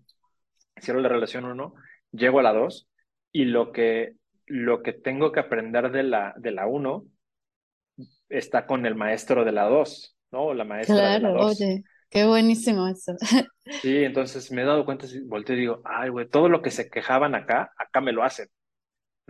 [0.82, 1.74] cierro la relación 1,
[2.12, 2.90] llego a la 2
[3.32, 7.06] y lo que, lo que tengo que aprender de la, de la 1
[8.30, 10.54] está con el maestro de la 2, ¿no?
[10.54, 11.60] La maestra de la 2.
[12.10, 13.16] Qué buenísimo eso.
[13.82, 16.90] Sí, entonces me he dado cuenta, volteo y digo, ay, güey, todo lo que se
[16.90, 18.50] quejaban acá, acá me lo hacen,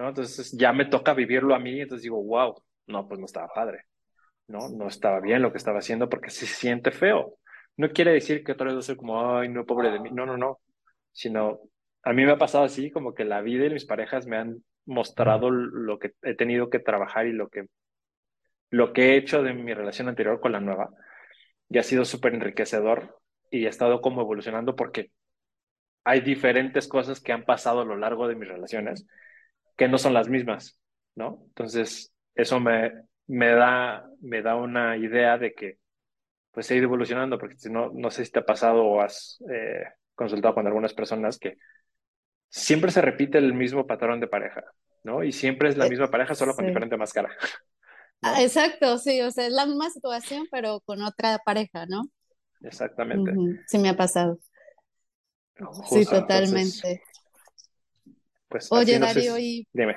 [0.02, 0.10] ¿no?
[0.10, 2.56] Entonces ya me toca vivirlo a mí, entonces digo, wow,
[2.88, 3.86] no, pues no estaba padre,
[4.48, 4.70] ¿no?
[4.70, 7.38] No estaba bien lo que estaba haciendo porque se siente feo.
[7.78, 10.10] No quiere decir que otra vez voy a ser como, ay, no, pobre de mí,
[10.12, 10.60] no, no, no,
[11.12, 11.62] sino
[12.04, 14.64] a mí me ha pasado así, como que la vida y mis parejas me han
[14.86, 17.68] mostrado lo que he tenido que trabajar y lo que,
[18.70, 20.90] lo que he hecho de mi relación anterior con la nueva.
[21.70, 23.20] Y ha sido súper enriquecedor
[23.52, 25.12] y he estado como evolucionando porque
[26.04, 29.06] hay diferentes cosas que han pasado a lo largo de mis relaciones
[29.82, 30.78] que no son las mismas,
[31.16, 31.42] ¿no?
[31.48, 32.92] Entonces, eso me,
[33.26, 35.80] me, da, me da una idea de que
[36.52, 39.44] pues he ido evolucionando, porque si no, no sé si te ha pasado o has
[39.52, 41.58] eh, consultado con algunas personas que
[42.48, 44.64] siempre se repite el mismo patrón de pareja,
[45.04, 45.24] ¿no?
[45.24, 47.36] Y siempre es la eh, misma pareja, solo con diferente máscara.
[48.24, 52.04] Ah, exacto, sí, o sea, es la misma situación, pero con otra pareja, ¿no?
[52.62, 53.34] Exactamente.
[53.66, 54.38] Sí, me ha pasado.
[55.90, 57.02] sí, totalmente.
[58.52, 59.96] Pues, Oye, Darío, y, Dime.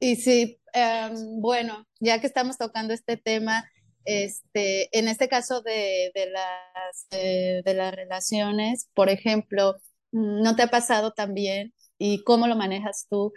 [0.00, 3.64] y sí, em, bueno, ya que estamos tocando este tema,
[4.04, 9.76] este, en este caso de, de las, eh, de las relaciones, por ejemplo,
[10.14, 11.74] ¿No te ha pasado también?
[11.98, 13.32] ¿Y cómo lo manejas tú?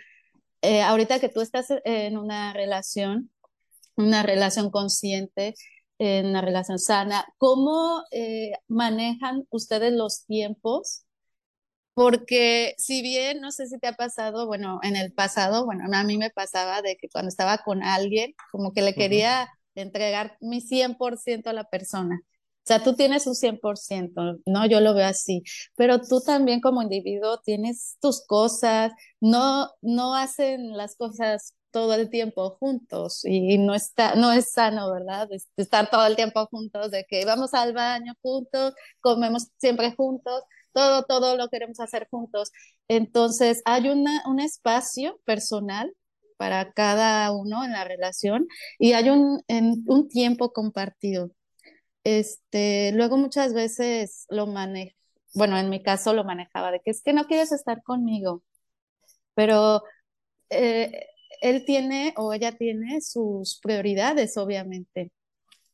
[0.61, 3.31] Eh, ahorita que tú estás en una relación,
[3.95, 5.55] una relación consciente,
[5.97, 11.06] en una relación sana, ¿cómo eh, manejan ustedes los tiempos?
[11.97, 16.03] Porque si bien, no sé si te ha pasado, bueno, en el pasado, bueno, a
[16.03, 20.61] mí me pasaba de que cuando estaba con alguien, como que le quería entregar mi
[20.61, 22.21] 100% a la persona.
[22.23, 24.67] O sea, tú tienes un 100%, ¿no?
[24.67, 25.41] Yo lo veo así,
[25.75, 32.11] pero tú también como individuo tienes tus cosas, no, no hacen las cosas todo el
[32.11, 35.29] tiempo juntos y no está, no es sano, ¿verdad?
[35.55, 40.43] Estar todo el tiempo juntos, de que vamos al baño juntos, comemos siempre juntos,
[40.77, 42.51] todo, todo lo queremos hacer juntos.
[42.87, 45.93] Entonces, hay un espacio personal
[46.37, 48.47] para cada uno en la relación
[48.79, 49.41] y hay un,
[49.87, 51.31] un tiempo compartido.
[52.03, 54.95] Este, luego muchas veces lo manejo,
[55.35, 58.43] bueno, en mi caso lo manejaba de que es que no quieres estar conmigo,
[59.35, 59.83] pero
[60.49, 61.07] eh,
[61.41, 65.11] él tiene o ella tiene sus prioridades, obviamente.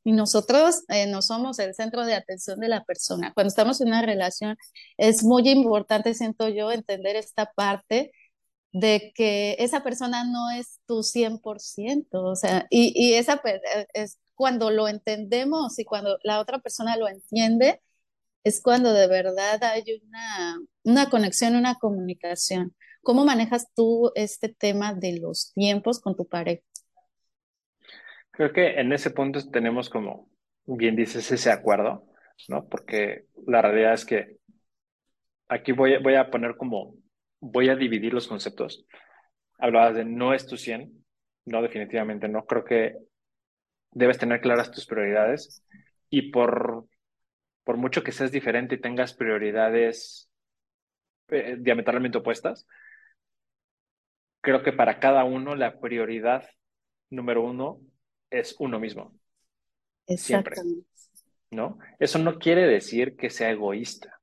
[0.04, 3.32] Y nosotros eh, no somos el centro de atención de la persona.
[3.34, 4.58] Cuando estamos en una relación,
[4.98, 8.12] es muy importante, siento yo, entender esta parte
[8.74, 13.42] de que esa persona no es tu 100%, o sea, y, y esa
[13.94, 17.82] es, cuando lo entendemos y cuando la otra persona lo entiende,
[18.44, 22.76] es cuando de verdad hay una, una conexión, una comunicación.
[23.04, 26.64] ¿Cómo manejas tú este tema de los tiempos con tu pareja?
[28.34, 30.28] Creo que en ese punto tenemos como,
[30.66, 32.04] bien dices, ese acuerdo,
[32.50, 32.68] ¿no?
[32.68, 34.38] Porque la realidad es que
[35.48, 36.96] aquí voy, voy a poner como,
[37.40, 38.86] voy a dividir los conceptos.
[39.60, 41.06] Hablabas de no es tu 100,
[41.46, 42.46] no, definitivamente no.
[42.46, 42.96] Creo que
[43.92, 45.64] debes tener claras tus prioridades
[46.10, 46.88] y por,
[47.64, 50.28] por mucho que seas diferente y tengas prioridades
[51.28, 52.68] eh, diametralmente opuestas,
[54.42, 56.50] creo que para cada uno la prioridad
[57.12, 57.80] número uno
[58.34, 59.14] es uno mismo.
[60.08, 60.56] Siempre.
[61.52, 61.78] ¿No?
[62.00, 64.20] Eso no quiere decir que sea egoísta,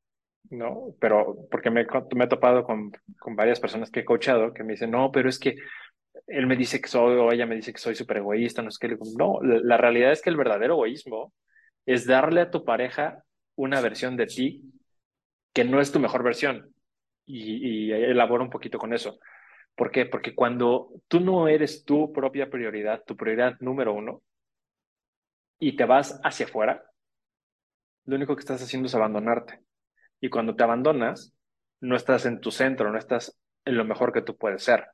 [0.50, 0.94] ¿no?
[1.00, 4.72] Pero porque me, me he topado con, con varias personas que he coachado que me
[4.72, 5.56] dicen, no, pero es que
[6.26, 8.78] él me dice que soy, o ella me dice que soy súper egoísta, no es
[8.78, 11.32] que no, la, realidad es que el verdadero egoísmo
[11.86, 13.22] es darle a tu pareja
[13.54, 14.62] una versión de ti
[15.52, 16.74] que no es tu mejor versión.
[17.26, 19.18] Y, y elabora un poquito con eso.
[19.80, 20.04] ¿Por qué?
[20.04, 24.20] Porque cuando tú no eres tu propia prioridad, tu prioridad número uno,
[25.58, 26.84] y te vas hacia afuera,
[28.04, 29.60] lo único que estás haciendo es abandonarte.
[30.20, 31.32] Y cuando te abandonas,
[31.80, 34.84] no estás en tu centro, no estás en lo mejor que tú puedes ser.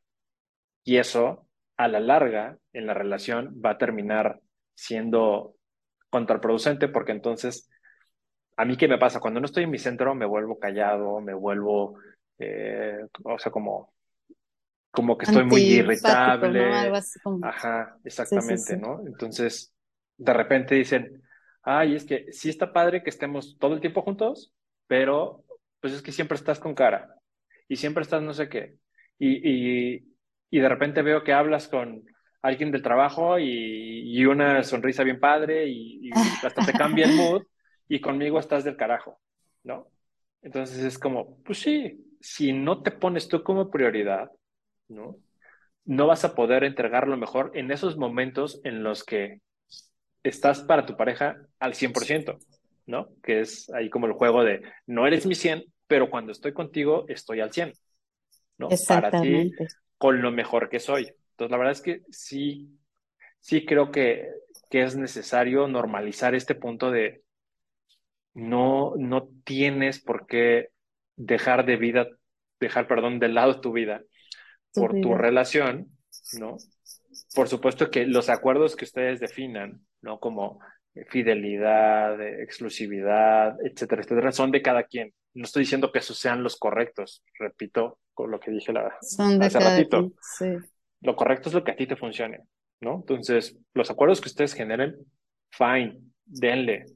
[0.84, 4.38] Y eso, a la larga, en la relación, va a terminar
[4.76, 5.56] siendo
[6.10, 7.68] contraproducente porque entonces,
[8.56, 9.18] a mí qué me pasa?
[9.18, 11.98] Cuando no estoy en mi centro, me vuelvo callado, me vuelvo,
[12.38, 13.95] eh, o sea, como,
[14.96, 16.90] como que estoy muy irritable.
[17.42, 19.06] Ajá, exactamente, ¿no?
[19.06, 19.74] Entonces,
[20.16, 21.22] de repente dicen,
[21.62, 24.54] ay, es que sí está padre que estemos todo el tiempo juntos,
[24.86, 25.44] pero
[25.80, 27.14] pues es que siempre estás con cara
[27.68, 28.78] y siempre estás no sé qué.
[29.18, 30.16] Y, y,
[30.50, 32.02] y de repente veo que hablas con
[32.40, 36.10] alguien del trabajo y, una sonrisa bien padre y,
[36.42, 37.42] hasta te cambia el mood
[37.88, 39.20] y conmigo estás del carajo,
[39.62, 39.88] ¿no?
[40.42, 44.30] Entonces es como, pues sí, si no te pones tú como prioridad,
[44.88, 45.16] ¿no?
[45.84, 49.40] No vas a poder entregar lo mejor en esos momentos en los que
[50.22, 52.38] estás para tu pareja al 100%.
[52.86, 53.08] ¿no?
[53.22, 57.04] Que es ahí como el juego de no eres mi 100, pero cuando estoy contigo
[57.08, 57.72] estoy al 100,
[58.58, 58.68] ¿no?
[58.88, 59.52] Para ti,
[59.98, 61.12] con lo mejor que soy.
[61.32, 62.68] Entonces, la verdad es que sí,
[63.40, 64.28] sí creo que,
[64.70, 67.22] que es necesario normalizar este punto de
[68.34, 70.70] no, no tienes por qué
[71.16, 72.06] dejar de vida,
[72.60, 74.02] dejar, perdón, de lado tu vida
[74.76, 75.88] por tu relación,
[76.38, 76.56] ¿no?
[77.34, 80.20] Por supuesto que los acuerdos que ustedes definan, ¿no?
[80.20, 80.60] Como
[81.08, 85.12] fidelidad, exclusividad, etcétera, etcétera, son de cada quien.
[85.34, 89.60] No estoy diciendo que esos sean los correctos, repito con lo que dije la, hace
[89.60, 90.12] ratito.
[91.02, 92.40] Lo correcto es lo que a ti te funcione,
[92.80, 92.96] ¿no?
[92.96, 94.96] Entonces, los acuerdos que ustedes generen,
[95.50, 96.86] fine, denle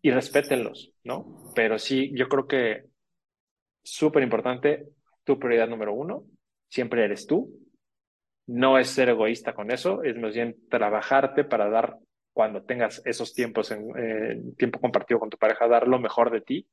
[0.00, 1.52] y respétenlos, ¿no?
[1.56, 2.84] Pero sí, yo creo que
[3.82, 4.86] súper importante,
[5.24, 6.24] tu prioridad número uno,
[6.68, 7.50] siempre eres tú.
[8.46, 11.96] No es ser egoísta con eso, es más bien trabajarte para dar,
[12.32, 16.66] cuando tengas esos tiempos en tiempo compartido con tu pareja, dar lo mejor de ti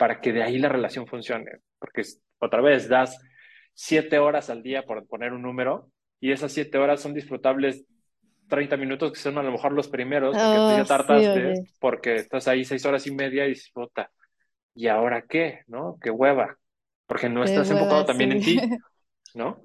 [0.00, 1.50] para que de ahí la relación funcione.
[1.78, 2.02] Porque
[2.38, 3.18] otra vez das
[3.74, 5.90] siete horas al día por poner un número
[6.20, 7.84] y esas siete horas son disfrutables
[8.48, 12.14] 30 minutos que son a lo mejor los primeros porque tú ya oh, tardaste porque
[12.14, 14.10] estás ahí seis horas y media y dices, puta,
[14.74, 15.64] ¿y ahora qué?
[15.66, 15.98] ¿No?
[16.02, 16.56] Qué hueva.
[17.06, 18.58] Porque no estás enfocado también en ti,
[19.34, 19.62] ¿no?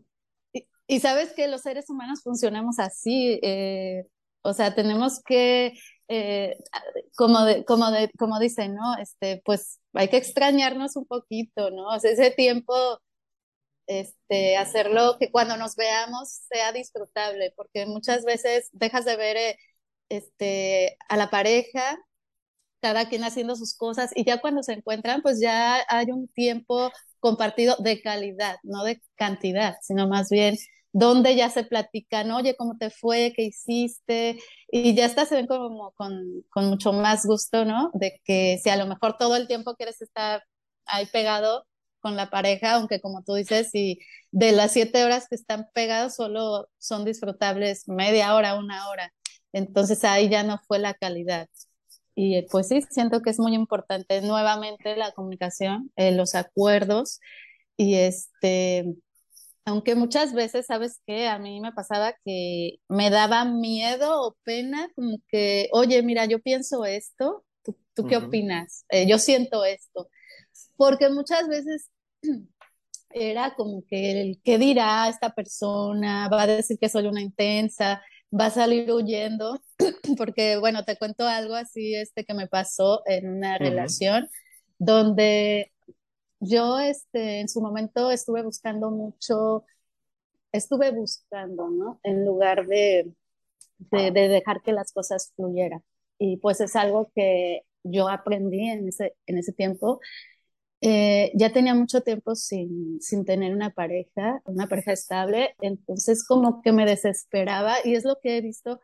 [0.88, 4.06] Y, sabes que los seres humanos funcionamos así, eh,
[4.43, 5.73] o sea, tenemos que,
[6.08, 6.56] eh,
[7.15, 8.95] como, de, como, de, como dicen, ¿no?
[8.97, 11.88] Este, pues hay que extrañarnos un poquito, ¿no?
[11.88, 12.73] O sea, ese tiempo
[13.88, 19.58] este, hacerlo que cuando nos veamos sea disfrutable, porque muchas veces dejas de ver eh,
[20.10, 21.97] este, a la pareja,
[22.82, 26.91] cada quien haciendo sus cosas, y ya cuando se encuentran, pues ya hay un tiempo
[27.26, 30.58] compartido de calidad, no de cantidad, sino más bien
[30.94, 33.34] donde ya se platican, oye, ¿cómo te fue?
[33.36, 34.38] ¿Qué hiciste?
[34.70, 37.90] Y ya está, se ven como con, mucho más gusto, ¿no?
[37.96, 40.44] De que si a lo mejor todo el tiempo quieres estar
[40.86, 41.66] ahí pegado,
[42.00, 43.98] con la pareja, aunque como tú dices, si
[44.32, 49.12] de las siete horas que están pegados solo son disfrutables media hora, una hora.
[49.52, 51.48] Entonces ahí ya no fue la calidad.
[52.15, 57.19] Y pues sí, siento que es muy importante nuevamente la comunicación, eh, los acuerdos
[57.78, 58.95] y este,
[59.65, 61.28] aunque muchas veces, ¿sabes qué?
[61.28, 66.39] A mí me pasaba que me daba miedo o pena, como que, oye, mira, yo
[66.39, 68.86] pienso esto, ¿tú, qué opinas?
[68.89, 70.10] Eh, yo siento esto.
[70.78, 71.89] Porque muchas veces
[73.10, 78.01] era como que el qué dirá esta persona, va a decir que soy una intensa,
[78.39, 79.62] va a salir huyendo,
[80.17, 84.30] porque bueno, te cuento algo así este que me pasó en una relación
[84.78, 85.71] donde
[86.39, 89.65] yo este en su momento estuve buscando mucho
[90.52, 92.00] estuve buscando, ¿no?
[92.04, 93.13] En lugar de,
[93.80, 95.84] de, de dejar que las cosas fluyeran.
[96.17, 100.00] Y pues es algo que yo aprendí en ese, en ese tiempo
[100.88, 106.62] eh, ya tenía mucho tiempo sin, sin tener una pareja, una pareja estable, entonces como
[106.62, 108.80] que me desesperaba y es lo que he visto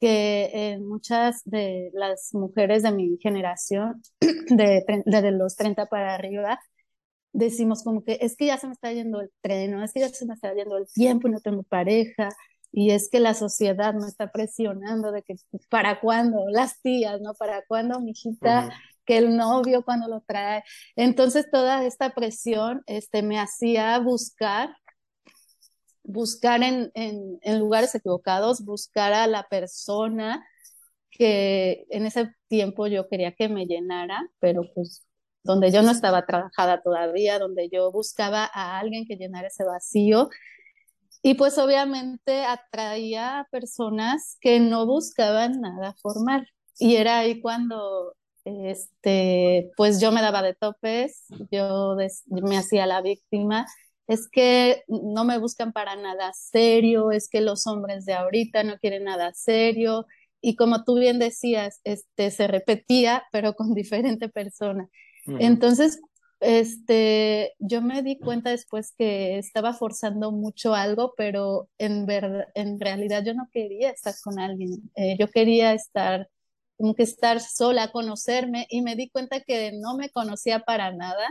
[0.00, 6.60] que en muchas de las mujeres de mi generación, de, de, los 30 para arriba,
[7.32, 10.10] decimos como que es que ya se me está yendo el tren, es que ya
[10.10, 12.28] se me está yendo el tiempo y no tengo pareja,
[12.70, 15.34] y es que la sociedad me está presionando de que
[15.68, 17.34] para cuándo, las tías, ¿no?
[17.34, 18.70] Para cuándo mi hijita
[19.04, 20.64] que el novio cuando lo trae.
[20.96, 24.76] Entonces toda esta presión este, me hacía buscar,
[26.02, 30.46] buscar en, en, lugares equivocados, buscar a la persona
[31.10, 35.06] que en ese tiempo yo quería que me llenara, pero pues
[35.44, 40.30] donde yo no estaba trabajada todavía, donde yo buscaba a alguien que llenara ese vacío.
[41.22, 46.48] Y pues obviamente atraía a personas que no buscaban nada formal.
[46.78, 51.96] Y era ahí cuando este, pues yo me daba de topes, yo
[52.28, 53.66] me hacía la víctima.
[54.06, 58.76] Es que no me buscan para nada serio, es que los hombres de ahorita no
[58.78, 60.06] quieren nada serio.
[60.42, 64.88] Y como tú bien decías, este, se repetía, pero con diferente persona.
[65.26, 66.00] Entonces,
[66.40, 72.78] este, yo me di cuenta después que estaba forzando mucho algo, pero en, verdad, en
[72.78, 74.90] realidad yo no quería estar con alguien.
[74.96, 76.28] Eh, yo quería estar
[76.76, 81.26] como que estar sola, conocerme y me di cuenta que no me conocía para nada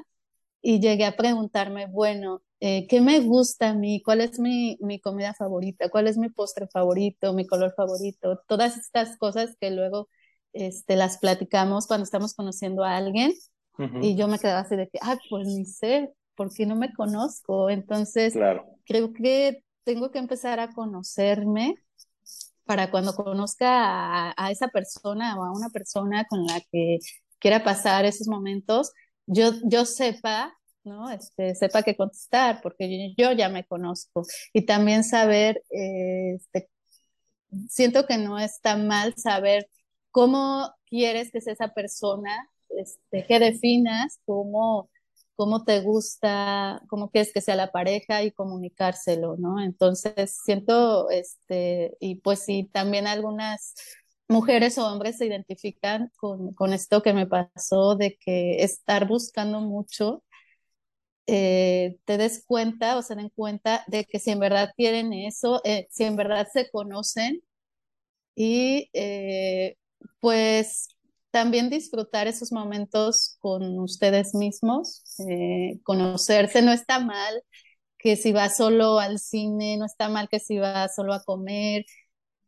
[0.62, 4.02] y llegué a preguntarme, bueno, eh, ¿qué me gusta a mí?
[4.02, 5.90] ¿Cuál es mi, mi, comida favorita?
[5.90, 7.34] ¿Cuál es mi postre favorito?
[7.34, 8.42] ¿Mi color favorito?
[8.48, 10.08] Todas estas cosas que luego
[10.54, 13.34] este, las platicamos cuando estamos conociendo a alguien
[14.02, 17.70] y yo me quedaba así de que, ah, pues ni sé, porque no me conozco.
[17.70, 18.34] Entonces,
[18.86, 21.76] creo que tengo que empezar a conocerme
[22.66, 27.00] para cuando conozca a, esa persona o a una persona con la que
[27.40, 28.92] quiera pasar esos momentos,
[29.26, 30.54] yo, yo sepa,
[30.84, 31.10] ¿no?
[31.10, 34.24] Este, sepa qué contestar, porque yo, ya me conozco.
[34.54, 36.70] Y también saber, eh, este,
[37.70, 39.70] siento que no está mal saber
[40.12, 44.90] cómo quieres que sea esa persona, este, qué definas, cómo,
[45.36, 49.62] cómo te gusta, cómo quieres que sea la pareja y comunicárselo, ¿no?
[49.62, 53.76] Entonces, siento, este, y pues sí, también algunas
[54.28, 59.60] mujeres o hombres se identifican con, con esto que me pasó de que estar buscando
[59.62, 60.24] mucho,
[61.28, 65.62] eh, te des cuenta o se den cuenta de que si en verdad quieren eso,
[65.64, 67.42] eh, si en verdad se conocen
[68.36, 69.78] y eh,
[70.20, 70.90] pues
[71.34, 75.02] también disfrutar esos momentos con ustedes mismos,
[75.84, 77.44] conocerse, no está mal
[77.98, 81.86] que si va solo al cine, no está mal que si va solo a comer,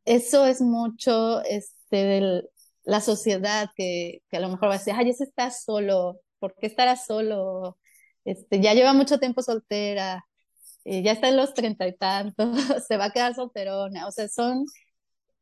[0.05, 2.43] eso es mucho este, de
[2.83, 6.55] la sociedad que, que, a lo mejor va a decir, ay, ese está solo, ¿por
[6.55, 7.79] qué estará solo?
[8.23, 10.25] Este, ya lleva mucho tiempo soltera,
[10.85, 12.47] eh, ya está en los treinta y tantos,
[12.87, 14.07] se va a quedar solterona.
[14.07, 14.65] O sea, son,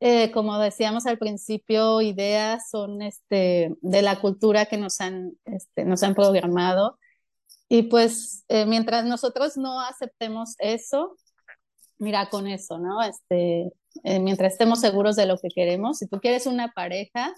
[0.05, 5.85] eh, como decíamos al principio, ideas, son este, de la cultura que nos han, este,
[5.85, 6.99] nos han programado.
[7.69, 11.15] Y pues eh, mientras nosotros no aceptemos eso,
[11.99, 13.01] mira con eso, ¿no?
[13.01, 13.71] Este,
[14.03, 15.99] eh, mientras estemos seguros de lo que queremos.
[15.99, 17.33] Si tú quieres una pareja,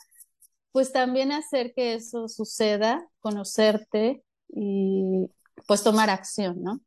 [0.72, 5.30] pues también hacer que eso suceda, conocerte y
[5.68, 6.80] pues tomar acción, ¿no?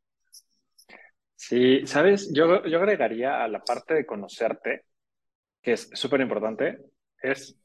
[1.37, 4.83] Sí, sabes, yo, yo agregaría a la parte de conocerte,
[5.61, 6.79] que es súper importante,
[7.21, 7.57] es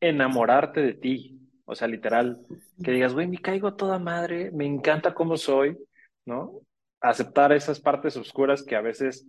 [0.00, 1.40] enamorarte de ti.
[1.64, 2.38] O sea, literal,
[2.82, 5.76] que digas, güey, me caigo toda madre, me encanta cómo soy,
[6.24, 6.60] ¿no?
[7.00, 9.26] Aceptar esas partes oscuras que a veces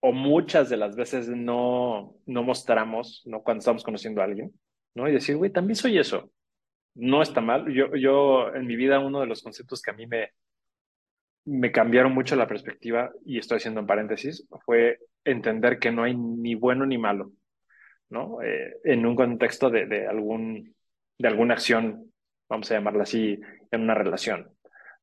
[0.00, 3.42] o muchas de las veces no, no mostramos, ¿no?
[3.42, 4.52] Cuando estamos conociendo a alguien,
[4.94, 5.08] ¿no?
[5.08, 6.30] Y decir, güey, también soy eso.
[6.94, 7.72] No está mal.
[7.72, 10.30] Yo, yo en mi vida, uno de los conceptos que a mí me,
[11.46, 16.14] me cambiaron mucho la perspectiva, y estoy haciendo en paréntesis, fue entender que no hay
[16.16, 17.32] ni bueno ni malo,
[18.10, 18.42] ¿no?
[18.42, 20.74] Eh, en un contexto de, de, algún,
[21.18, 22.12] de alguna acción,
[22.48, 23.40] vamos a llamarla así,
[23.70, 24.50] en una relación,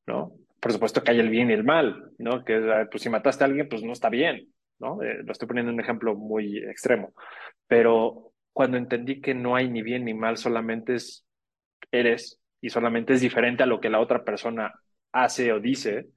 [0.06, 0.32] ¿no?
[0.60, 2.44] Por supuesto que hay el bien y el mal, ¿no?
[2.44, 5.02] Que pues si mataste a alguien, pues no está bien, ¿no?
[5.02, 7.14] Eh, lo estoy poniendo en un ejemplo muy extremo,
[7.66, 11.26] pero cuando entendí que no hay ni bien ni mal, solamente es
[11.90, 14.72] eres y solamente es diferente a lo que la otra persona
[15.12, 16.08] hace o dice,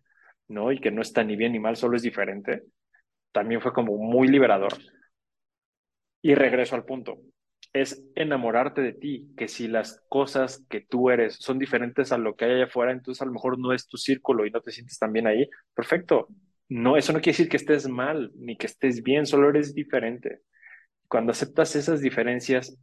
[0.48, 0.72] ¿no?
[0.72, 2.64] Y que no está ni bien ni mal, solo es diferente,
[3.32, 4.74] también fue como muy liberador.
[6.22, 7.20] Y regreso al punto,
[7.74, 12.36] es enamorarte de ti, que si las cosas que tú eres son diferentes a lo
[12.36, 14.72] que hay allá afuera, entonces a lo mejor no es tu círculo y no te
[14.72, 16.28] sientes tan bien ahí, perfecto,
[16.70, 20.42] no, eso no quiere decir que estés mal ni que estés bien, solo eres diferente.
[21.08, 22.78] Cuando aceptas esas diferencias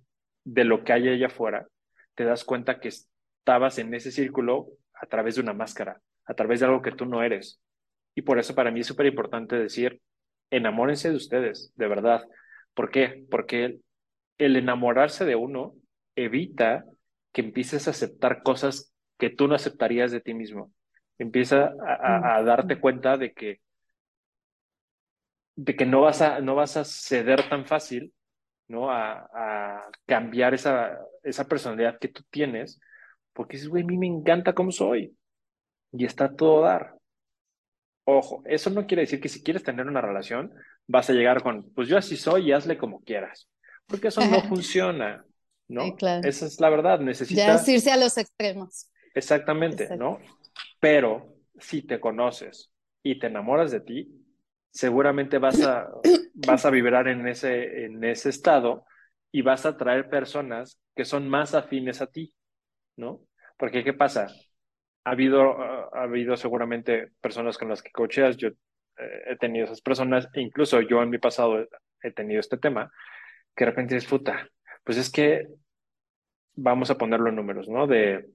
[0.44, 1.68] de lo que hay allá afuera,
[2.14, 6.60] te das cuenta que estabas en ese círculo a través de una máscara, a través
[6.60, 7.60] de algo que tú no eres.
[8.14, 10.00] Y por eso para mí es súper importante decir,
[10.50, 12.22] enamórense de ustedes, de verdad.
[12.74, 13.24] ¿Por qué?
[13.30, 13.80] Porque
[14.38, 15.74] el enamorarse de uno
[16.16, 16.84] evita
[17.32, 20.72] que empieces a aceptar cosas que tú no aceptarías de ti mismo.
[21.18, 23.60] Empieza a, a darte cuenta de que
[25.56, 28.12] de que no vas a, no vas a ceder tan fácil,
[28.66, 28.90] ¿no?
[28.90, 32.80] A, a cambiar esa, esa personalidad que tú tienes,
[33.32, 35.16] porque dices, güey, a mí me encanta cómo soy
[35.96, 36.96] y está todo dar.
[38.04, 40.52] Ojo, eso no quiere decir que si quieres tener una relación,
[40.86, 43.48] vas a llegar con, pues yo así soy y hazle como quieras,
[43.86, 45.24] porque eso no funciona,
[45.68, 45.94] ¿no?
[45.96, 46.28] claro.
[46.28, 47.64] Esa es la verdad, necesitas...
[47.64, 48.90] Ya irse a los extremos.
[49.14, 50.18] Exactamente, ¿no?
[50.80, 52.70] Pero si te conoces
[53.02, 54.08] y te enamoras de ti,
[54.70, 55.88] seguramente vas a,
[56.34, 58.84] vas a vibrar en ese, en ese estado
[59.32, 62.34] y vas a atraer personas que son más afines a ti,
[62.96, 63.20] ¿no?
[63.56, 64.26] Porque, ¿qué pasa?
[65.04, 65.60] Ha habido,
[65.94, 70.40] ha habido seguramente personas con las que coacheas, yo eh, he tenido esas personas, e
[70.40, 71.66] incluso yo en mi pasado
[72.02, 72.90] he tenido este tema,
[73.54, 74.48] que de repente disfruta.
[74.82, 75.48] Pues es que
[76.54, 77.86] vamos a ponerlo en números, ¿no?
[77.86, 78.28] De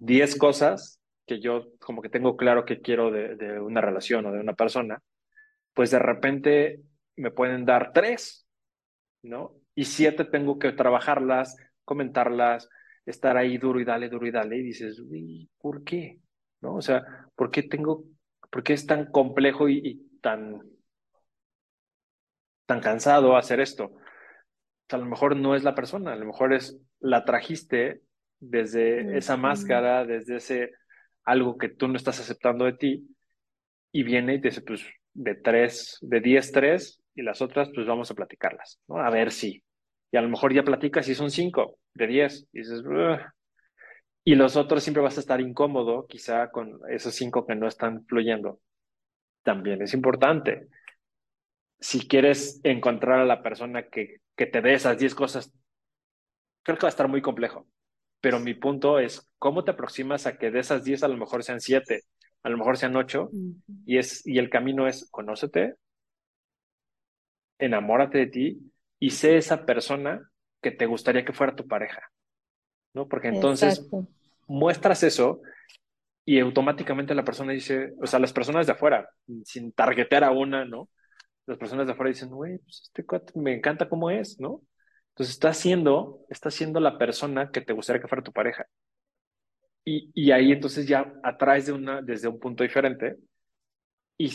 [0.00, 4.32] 10 cosas que yo como que tengo claro que quiero de, de una relación o
[4.32, 5.02] de una persona,
[5.74, 6.80] pues de repente
[7.16, 8.46] me pueden dar tres,
[9.22, 9.54] ¿no?
[9.74, 12.68] Y siete tengo que trabajarlas, comentarlas,
[13.06, 16.20] estar ahí duro y dale, duro y dale, y dices, uy, ¿por qué?
[16.60, 16.74] ¿No?
[16.76, 17.04] O sea,
[17.34, 18.04] ¿por qué tengo,
[18.50, 20.60] por qué es tan complejo y, tan,
[22.66, 23.92] tan cansado hacer esto?
[24.88, 28.02] a lo mejor no es la persona, a lo mejor es la trajiste
[28.38, 30.70] desde esa máscara, desde ese
[31.24, 33.16] algo que tú no estás aceptando de ti,
[33.90, 37.86] y viene y te dice, pues de tres, de diez, tres, y las otras, pues
[37.86, 38.98] vamos a platicarlas, ¿no?
[38.98, 39.64] A ver si.
[40.12, 42.48] Y a lo mejor ya platicas y son cinco, de 10.
[42.52, 42.82] Y dices,
[44.24, 48.04] y los otros siempre vas a estar incómodo, quizá con esos cinco que no están
[48.06, 48.60] fluyendo.
[49.44, 50.66] También es importante.
[51.78, 55.52] Si quieres encontrar a la persona que, que te dé esas 10 cosas,
[56.64, 57.68] creo que va a estar muy complejo.
[58.20, 61.44] Pero mi punto es, ¿cómo te aproximas a que de esas 10 a lo mejor
[61.44, 62.02] sean 7,
[62.42, 63.30] a lo mejor sean 8?
[63.84, 65.74] y, es, y el camino es, conócete,
[67.60, 70.28] enamórate de ti y sé esa persona
[70.66, 72.02] que te gustaría que fuera tu pareja.
[72.92, 73.06] ¿no?
[73.06, 73.86] Porque entonces
[74.48, 75.42] muestras eso
[76.24, 79.08] y automáticamente la persona dice, o sea, las personas de afuera,
[79.44, 80.88] sin targetear a una, ¿no?
[81.46, 83.04] Las personas de afuera dicen, güey, pues este
[83.38, 84.62] me encanta cómo es, ¿no?
[85.10, 88.66] Entonces está siendo, está siendo la persona que te gustaría que fuera tu pareja.
[89.84, 93.18] Y, y ahí entonces ya atraes de una, desde un punto diferente
[94.18, 94.32] y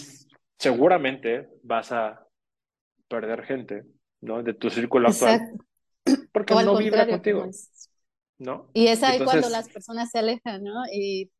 [0.57, 2.25] seguramente vas a
[3.09, 3.83] perder gente,
[4.21, 4.43] ¿no?
[4.43, 5.41] De tu círculo actual.
[6.33, 7.49] Porque no vibra contigo.
[8.37, 8.69] ¿No?
[8.73, 10.83] Y es ahí cuando las personas se alejan, ¿no?
[10.91, 11.31] Y,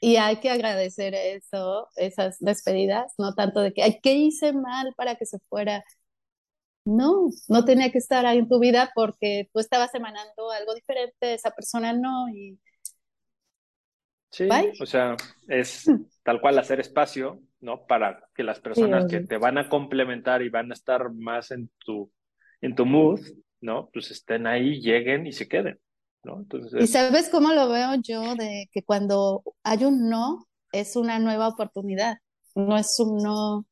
[0.00, 4.94] y hay que agradecer eso, esas despedidas, no tanto de que, ay, ¿qué hice mal
[4.96, 5.84] para que se fuera?
[6.84, 11.34] No, no tenía que estar ahí en tu vida porque tú estabas emanando algo diferente,
[11.34, 12.58] esa persona no, y...
[14.30, 14.48] Sí,
[14.80, 15.16] o sea,
[15.48, 15.84] es
[16.22, 17.86] tal cual hacer espacio, ¿no?
[17.86, 21.70] Para que las personas que te van a complementar y van a estar más en
[21.84, 22.10] tu,
[22.60, 23.20] en tu mood,
[23.60, 23.90] ¿no?
[23.92, 25.78] Pues estén ahí, lleguen y se queden,
[26.22, 26.38] ¿no?
[26.38, 28.34] Entonces, ¿Y sabes cómo lo veo yo?
[28.34, 32.18] De que cuando hay un no, es una nueva oportunidad.
[32.54, 33.66] No es un no,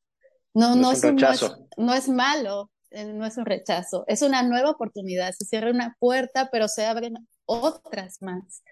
[0.53, 1.67] no, no, es, un rechazo.
[1.77, 5.33] No es, malo, eh, no es un rechazo, es una nueva oportunidad.
[5.37, 7.15] Se cierra una puerta, pero se abren
[7.45, 8.63] otras más.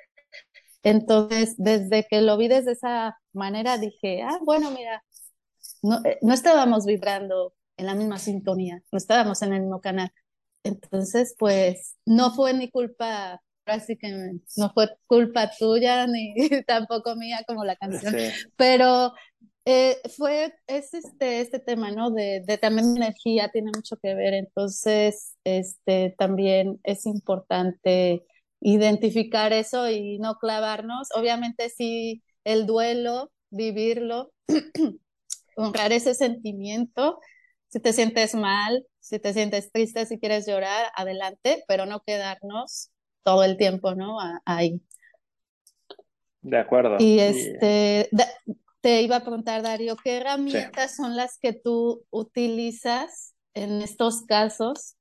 [0.83, 5.03] Entonces, desde que lo vi desde esa manera, dije, ah, bueno, mira,
[5.81, 10.11] no, eh, no estábamos vibrando en la misma sintonía, no estábamos en el mismo canal.
[10.65, 14.09] Entonces, pues, no fue ni culpa, así que
[14.57, 16.33] no fue culpa tuya ni
[16.67, 18.15] tampoco mía como la canción,
[18.55, 19.13] pero
[19.65, 22.09] eh, fue, es este, este tema, ¿no?
[22.09, 28.25] De, de también energía, tiene mucho que ver, entonces, este, también es importante
[28.59, 31.09] identificar eso y no clavarnos.
[31.15, 34.31] Obviamente sí, el duelo, vivirlo,
[35.55, 37.19] honrar ese sentimiento.
[37.69, 42.89] Si te sientes mal, si te sientes triste, si quieres llorar, adelante, pero no quedarnos
[43.23, 44.17] todo el tiempo, ¿no?
[44.45, 44.81] Ahí.
[46.41, 46.97] De acuerdo.
[46.97, 48.09] Y este,
[48.81, 54.95] te iba a preguntar, Darío, ¿qué herramientas son las que tú utilizas en estos casos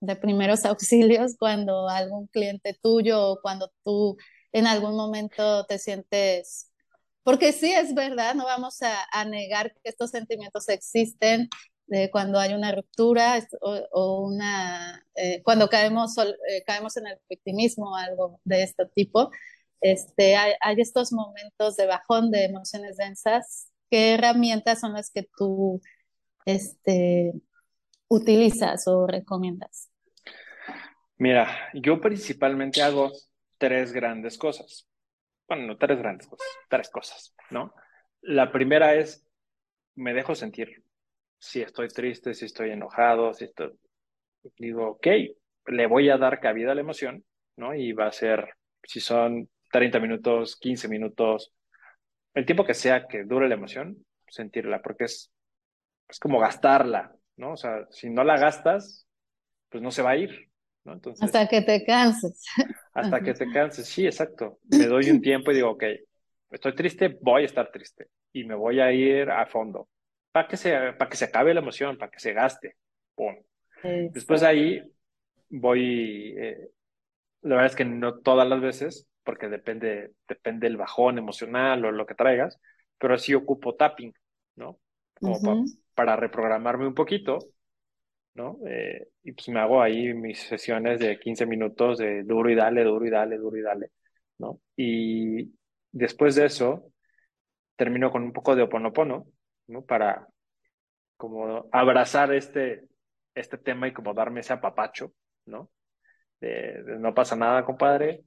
[0.00, 4.16] de primeros auxilios cuando algún cliente tuyo o cuando tú
[4.50, 6.72] en algún momento te sientes,
[7.22, 11.48] porque sí es verdad, no vamos a, negar que estos sentimientos existen
[11.86, 17.92] de cuando hay una ruptura o, una, eh, cuando caemos, eh, caemos en el victimismo
[17.92, 19.30] o algo de este tipo,
[19.80, 23.70] este, hay, hay estos momentos de bajón de emociones densas.
[23.90, 25.80] ¿Qué herramientas son las que tú
[26.44, 27.32] este,
[28.08, 29.90] utilizas o recomiendas?
[31.18, 33.12] Mira, yo principalmente hago
[33.58, 34.88] tres grandes cosas.
[35.48, 37.72] Bueno, no tres grandes cosas, tres cosas, ¿no?
[38.20, 39.24] La primera es,
[39.94, 40.85] me dejo sentir.
[41.38, 43.72] Si estoy triste, si estoy enojado, si estoy...
[44.58, 45.06] Digo, ok,
[45.66, 47.24] le voy a dar cabida a la emoción,
[47.56, 47.74] ¿no?
[47.74, 48.48] Y va a ser,
[48.82, 51.52] si son 30 minutos, 15 minutos,
[52.34, 53.96] el tiempo que sea que dure la emoción,
[54.28, 55.32] sentirla, porque es,
[56.08, 57.52] es como gastarla, ¿no?
[57.52, 59.06] O sea, si no la gastas,
[59.68, 60.48] pues no se va a ir,
[61.20, 62.44] hasta que te canses.
[62.94, 64.58] Hasta que te canses, sí, exacto.
[64.70, 65.84] Me doy un tiempo y digo, ok,
[66.50, 69.88] estoy triste, voy a estar triste y me voy a ir a fondo
[70.36, 72.76] para que se, para que se acabe la emoción, para que se gaste.
[74.12, 74.92] Después de ahí
[75.48, 76.68] voy, eh,
[77.40, 81.90] la verdad es que no todas las veces, porque depende, depende del bajón emocional o
[81.90, 82.60] lo que traigas,
[82.98, 84.12] pero sí ocupo tapping,
[84.56, 84.78] ¿no?
[85.14, 85.64] Como
[85.94, 87.38] para reprogramarme un poquito
[88.34, 88.58] ¿no?
[88.68, 92.84] Eh, y pues me hago ahí mis sesiones de 15 minutos de duro y dale,
[92.84, 93.90] duro y dale, duro y dale,
[94.36, 94.60] ¿no?
[94.76, 95.54] Y
[95.92, 96.92] después de eso,
[97.74, 99.28] termino con un poco de oponopono,
[99.68, 99.82] ¿no?
[99.84, 100.26] Para
[101.16, 102.84] como abrazar este,
[103.34, 105.12] este tema y como darme ese apapacho,
[105.46, 105.70] ¿no?
[106.40, 108.22] De, no pasa nada, compadre,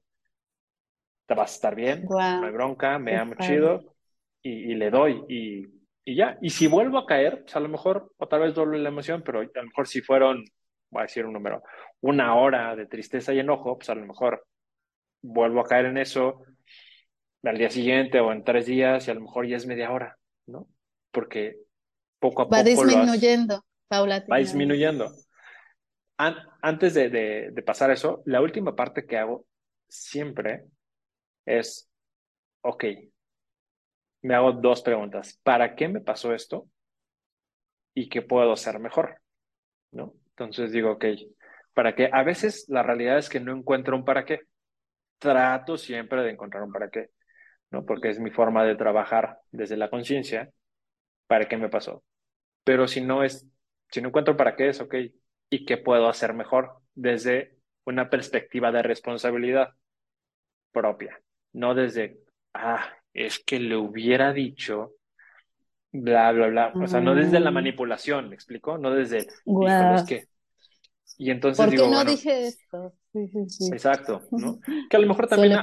[1.28, 3.96] te vas a estar bien, no hay bronca, me amo chido,
[4.42, 5.80] y, y le doy, y
[6.10, 6.40] y ya.
[6.42, 9.42] Y si vuelvo a caer, pues a lo mejor otra vez doble la emoción, pero
[9.42, 10.44] a lo mejor si fueron,
[10.90, 11.62] voy a decir un número,
[12.02, 14.44] una hora de tristeza y enojo, pues a lo mejor
[15.22, 16.42] vuelvo a caer en eso
[17.44, 20.18] al día siguiente o en tres días y a lo mejor ya es media hora,
[20.48, 20.68] ¿no?
[21.12, 21.58] Porque
[22.20, 22.56] poco a poco.
[22.56, 24.24] Va disminuyendo, Paula.
[24.32, 25.12] Va disminuyendo.
[26.18, 29.46] antes de, de, de pasar eso, la última parte que hago
[29.88, 30.66] siempre
[31.46, 31.90] es,
[32.62, 32.86] ok,
[34.22, 35.40] me hago dos preguntas.
[35.44, 36.70] ¿Para qué me pasó esto?
[37.94, 39.22] ¿Y qué puedo hacer mejor?
[39.92, 40.14] ¿No?
[40.32, 41.06] Entonces digo, ok,
[41.74, 42.10] ¿para qué?
[42.12, 44.42] A veces la realidad es que no encuentro un para qué.
[45.18, 47.10] Trato siempre de encontrar un para qué,
[47.72, 47.86] ¿no?
[47.86, 50.50] Porque es mi forma de trabajar desde la conciencia.
[51.30, 52.04] ¿Para qué me pasó?
[52.64, 53.46] Pero si no es,
[53.92, 54.96] si no encuentro para qué es, ok,
[55.52, 56.80] ¿y qué puedo hacer mejor?
[56.96, 57.56] Desde
[57.86, 59.76] una perspectiva de responsabilidad
[60.72, 61.22] propia,
[61.54, 62.20] no desde,
[62.56, 64.94] ah, es que le hubiera dicho,
[65.92, 66.74] bla, bla, bla.
[66.74, 67.54] O sea, no desde la mm.
[67.54, 68.80] manipulación, ¿me explico?
[68.80, 70.04] No desde, wow.
[70.08, 70.26] que...
[71.20, 72.96] Y entonces ¿Por qué no dije esto?
[73.72, 74.60] Exacto, ¿no?
[74.90, 75.60] Que a lo mejor también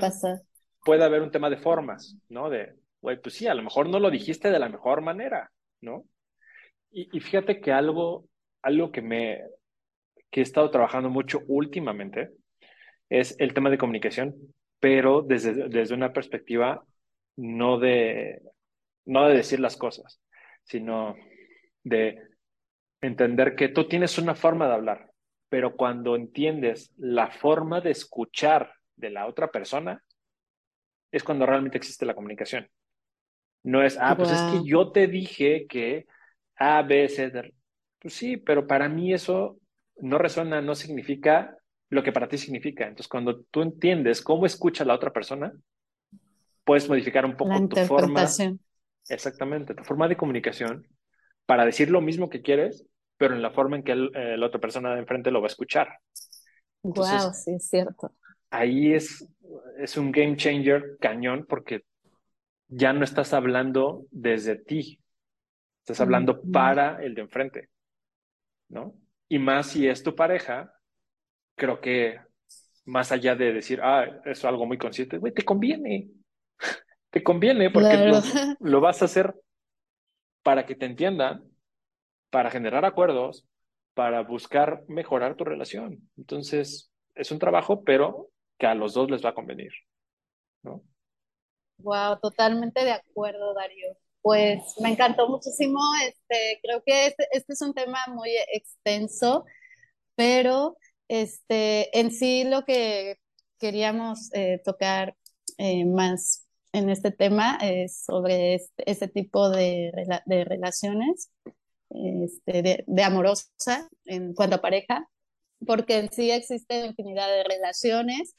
[0.85, 2.51] puede haber un tema de formas, ¿no?
[2.51, 5.51] De, güey, pues sí, a lo mejor no lo dijiste de la mejor manera,
[5.87, 6.05] ¿no?
[6.91, 8.29] Y, y fíjate que algo,
[8.63, 9.43] algo que me,
[10.31, 12.31] que he estado trabajando mucho últimamente
[13.09, 14.35] es el tema de comunicación,
[14.81, 16.85] pero desde, desde una perspectiva
[17.37, 18.43] no de,
[19.05, 20.21] no de decir las cosas,
[20.65, 21.17] sino
[21.85, 22.21] de
[23.01, 25.11] entender que tú tienes una forma de hablar,
[25.49, 30.03] pero cuando entiendes la forma de escuchar de la otra persona,
[31.13, 32.69] es cuando realmente existe la comunicación.
[33.67, 36.07] No es, ah, pues es que yo te dije que
[36.55, 37.53] A, B, C, D.
[37.99, 39.59] Pues sí, pero para mí eso
[39.97, 41.57] no resuena, no significa
[41.91, 42.85] lo que para ti significa.
[42.85, 45.53] Entonces, cuando tú entiendes cómo escucha la otra persona,
[46.65, 48.25] puedes modificar un poco tu forma.
[49.09, 50.87] Exactamente, tu forma de comunicación
[51.45, 52.87] para decir lo mismo que quieres,
[53.17, 55.55] pero en la forma en que eh, la otra persona de enfrente lo va a
[55.55, 55.89] escuchar.
[56.83, 58.13] wow, sí, es cierto.
[58.49, 59.29] Ahí es,
[59.77, 61.83] es un game changer cañón porque
[62.69, 65.01] ya no estás hablando desde ti,
[65.81, 67.69] estás hablando para el de enfrente,
[68.69, 68.95] ¿no?
[69.29, 70.73] Y más si es tu pareja,
[71.57, 72.21] creo que
[72.85, 76.11] más allá de decir, ah, eso es algo muy consciente, güey, te conviene,
[77.11, 78.13] te conviene porque
[78.61, 79.35] lo, vas a hacer
[80.43, 81.45] para que te entiendan,
[82.31, 83.47] para generar acuerdos,
[83.95, 86.09] para buscar mejorar tu relación.
[86.17, 89.73] Entonces, es un trabajo, pero que a los dos les va a convenir,
[90.63, 90.83] ¿no?
[91.79, 93.97] Wow, totalmente de acuerdo, Darío.
[94.23, 95.79] Pues me encantó muchísimo.
[96.07, 99.45] Este, creo que este, este es un tema muy extenso,
[100.15, 100.77] pero
[101.09, 103.19] este, en sí lo que
[103.59, 105.17] queríamos eh, tocar
[105.59, 109.93] eh, más en este tema es sobre este, este tipo de,
[110.27, 111.31] de relaciones,
[111.91, 115.09] este, de, amorosa en cuanto a pareja,
[115.67, 118.35] porque en sí existen infinidad de relaciones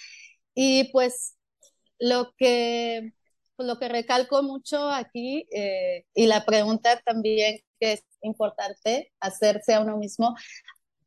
[0.54, 1.36] y pues
[2.00, 3.14] lo que,
[3.58, 9.82] lo que recalco mucho aquí eh, y la pregunta también que es importante hacerse a
[9.82, 10.36] uno mismo,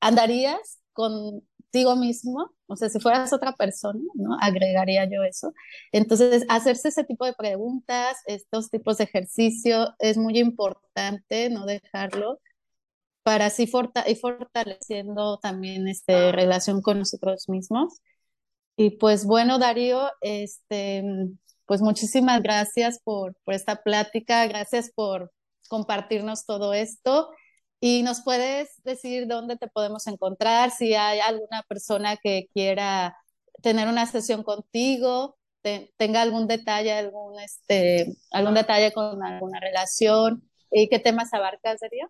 [0.01, 4.37] ¿andarías con contigo mismo, o sea, si fueras otra persona, ¿no?
[4.41, 5.53] Agregaría yo eso.
[5.93, 12.41] Entonces, hacerse ese tipo de preguntas, estos tipos de ejercicio, es muy importante no dejarlo
[13.23, 13.71] para así
[14.07, 18.01] ir fortaleciendo también este, relación con nosotros mismos.
[18.77, 21.05] Y pues bueno, Darío, este,
[21.71, 25.31] pues muchísimas gracias por, por esta plática, gracias por
[25.69, 27.31] compartirnos todo esto.
[27.79, 33.17] Y nos puedes decir dónde te podemos encontrar, si hay alguna persona que quiera
[33.63, 35.39] tener una sesión contigo,
[35.97, 40.43] tenga algún detalle, algún, este, algún detalle con alguna relación
[40.73, 42.09] y qué temas abarcas, sería.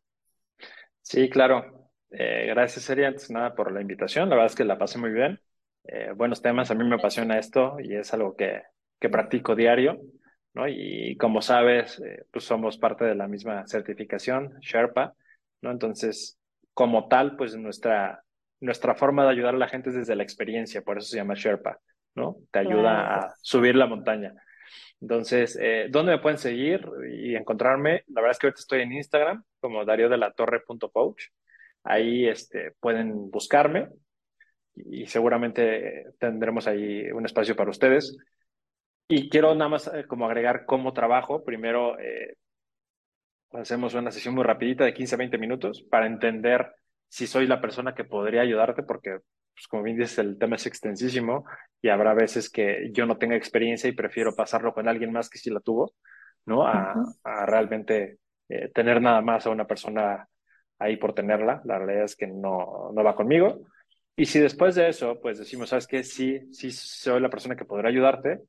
[1.03, 1.91] Sí, claro.
[2.13, 4.31] Eh, gracias, Seria, antes nada por la invitación.
[4.31, 5.39] La verdad es que la pasé muy bien.
[5.85, 8.63] Eh, buenos temas, a mí me apasiona esto y es algo que,
[9.01, 10.01] que practico diario.
[10.55, 10.69] ¿no?
[10.69, 15.15] Y como sabes, eh, pues somos parte de la misma certificación, Sherpa.
[15.63, 15.71] ¿no?
[15.71, 16.39] Entonces,
[16.75, 18.23] como tal, pues nuestra,
[18.61, 21.35] nuestra forma de ayudar a la gente es desde la experiencia, por eso se llama
[21.35, 21.79] Sherpa,
[22.15, 22.37] ¿no?
[22.51, 24.35] Te ayuda a subir la montaña.
[25.01, 28.05] Entonces, eh, ¿dónde me pueden seguir y encontrarme?
[28.09, 31.25] La verdad es que ahorita estoy en Instagram como dario de la torre.coach.
[31.85, 33.89] Ahí este, pueden buscarme
[34.75, 38.17] y seguramente tendremos ahí un espacio para ustedes.
[39.13, 41.43] Y quiero nada más eh, como agregar cómo trabajo.
[41.43, 42.37] Primero, eh,
[43.51, 46.73] hacemos una sesión muy rapidita de 15 a 20 minutos para entender
[47.09, 49.19] si soy la persona que podría ayudarte, porque,
[49.53, 51.45] pues, como bien dices, el tema es extensísimo
[51.83, 55.39] y habrá veces que yo no tenga experiencia y prefiero pasarlo con alguien más que
[55.39, 55.93] sí la tuvo,
[56.47, 56.65] ¿no?
[56.65, 56.95] A,
[57.25, 60.29] a realmente eh, tener nada más a una persona
[60.79, 61.63] ahí por tenerla.
[61.65, 63.59] La realidad es que no, no va conmigo.
[64.15, 66.05] Y si después de eso, pues decimos, ¿sabes qué?
[66.05, 68.41] Sí, sí soy la persona que podrá ayudarte,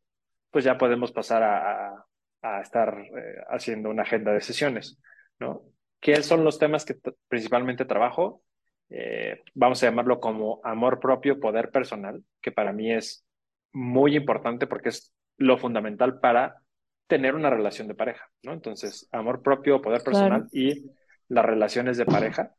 [0.52, 2.06] pues ya podemos pasar a,
[2.41, 4.99] a estar eh, haciendo una agenda de sesiones,
[5.39, 5.64] ¿no?
[5.99, 6.95] ¿Qué son los temas que
[7.28, 8.43] principalmente trabajo?
[8.91, 13.26] eh, vamos a llamarlo como amor propio, poder personal, que para mí es
[13.72, 16.62] muy importante porque es lo fundamental para
[17.08, 18.54] tener una relación de pareja, ¿no?
[18.54, 20.91] Entonces, amor propio, poder personal y
[21.30, 22.54] las relaciones de pareja,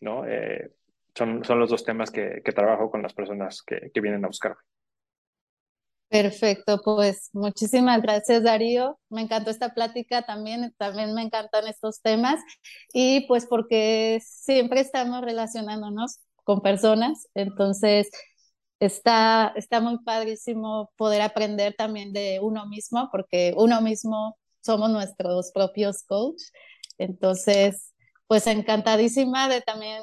[0.00, 0.26] ¿no?
[0.26, 0.72] Eh,
[1.14, 4.28] son, son los dos temas que, que trabajo con las personas que, que vienen a
[4.28, 4.60] buscarme.
[6.08, 8.98] Perfecto, pues muchísimas gracias Darío.
[9.08, 12.40] Me encantó esta plática también, también me encantan estos temas
[12.92, 18.10] y pues porque siempre estamos relacionándonos con personas, entonces
[18.78, 25.50] está, está muy padrísimo poder aprender también de uno mismo porque uno mismo somos nuestros
[25.52, 26.40] propios coach.
[26.98, 27.92] Entonces,
[28.26, 30.02] pues encantadísima de también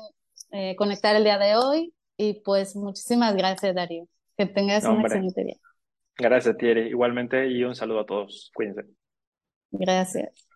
[0.51, 4.07] eh, conectar el día de hoy y pues muchísimas gracias Darío.
[4.37, 5.57] Que tengas un excelente día.
[6.21, 6.89] Gracias, Thierry.
[6.89, 8.51] Igualmente, y un saludo a todos.
[8.53, 8.85] Cuídense.
[9.71, 10.47] Gracias.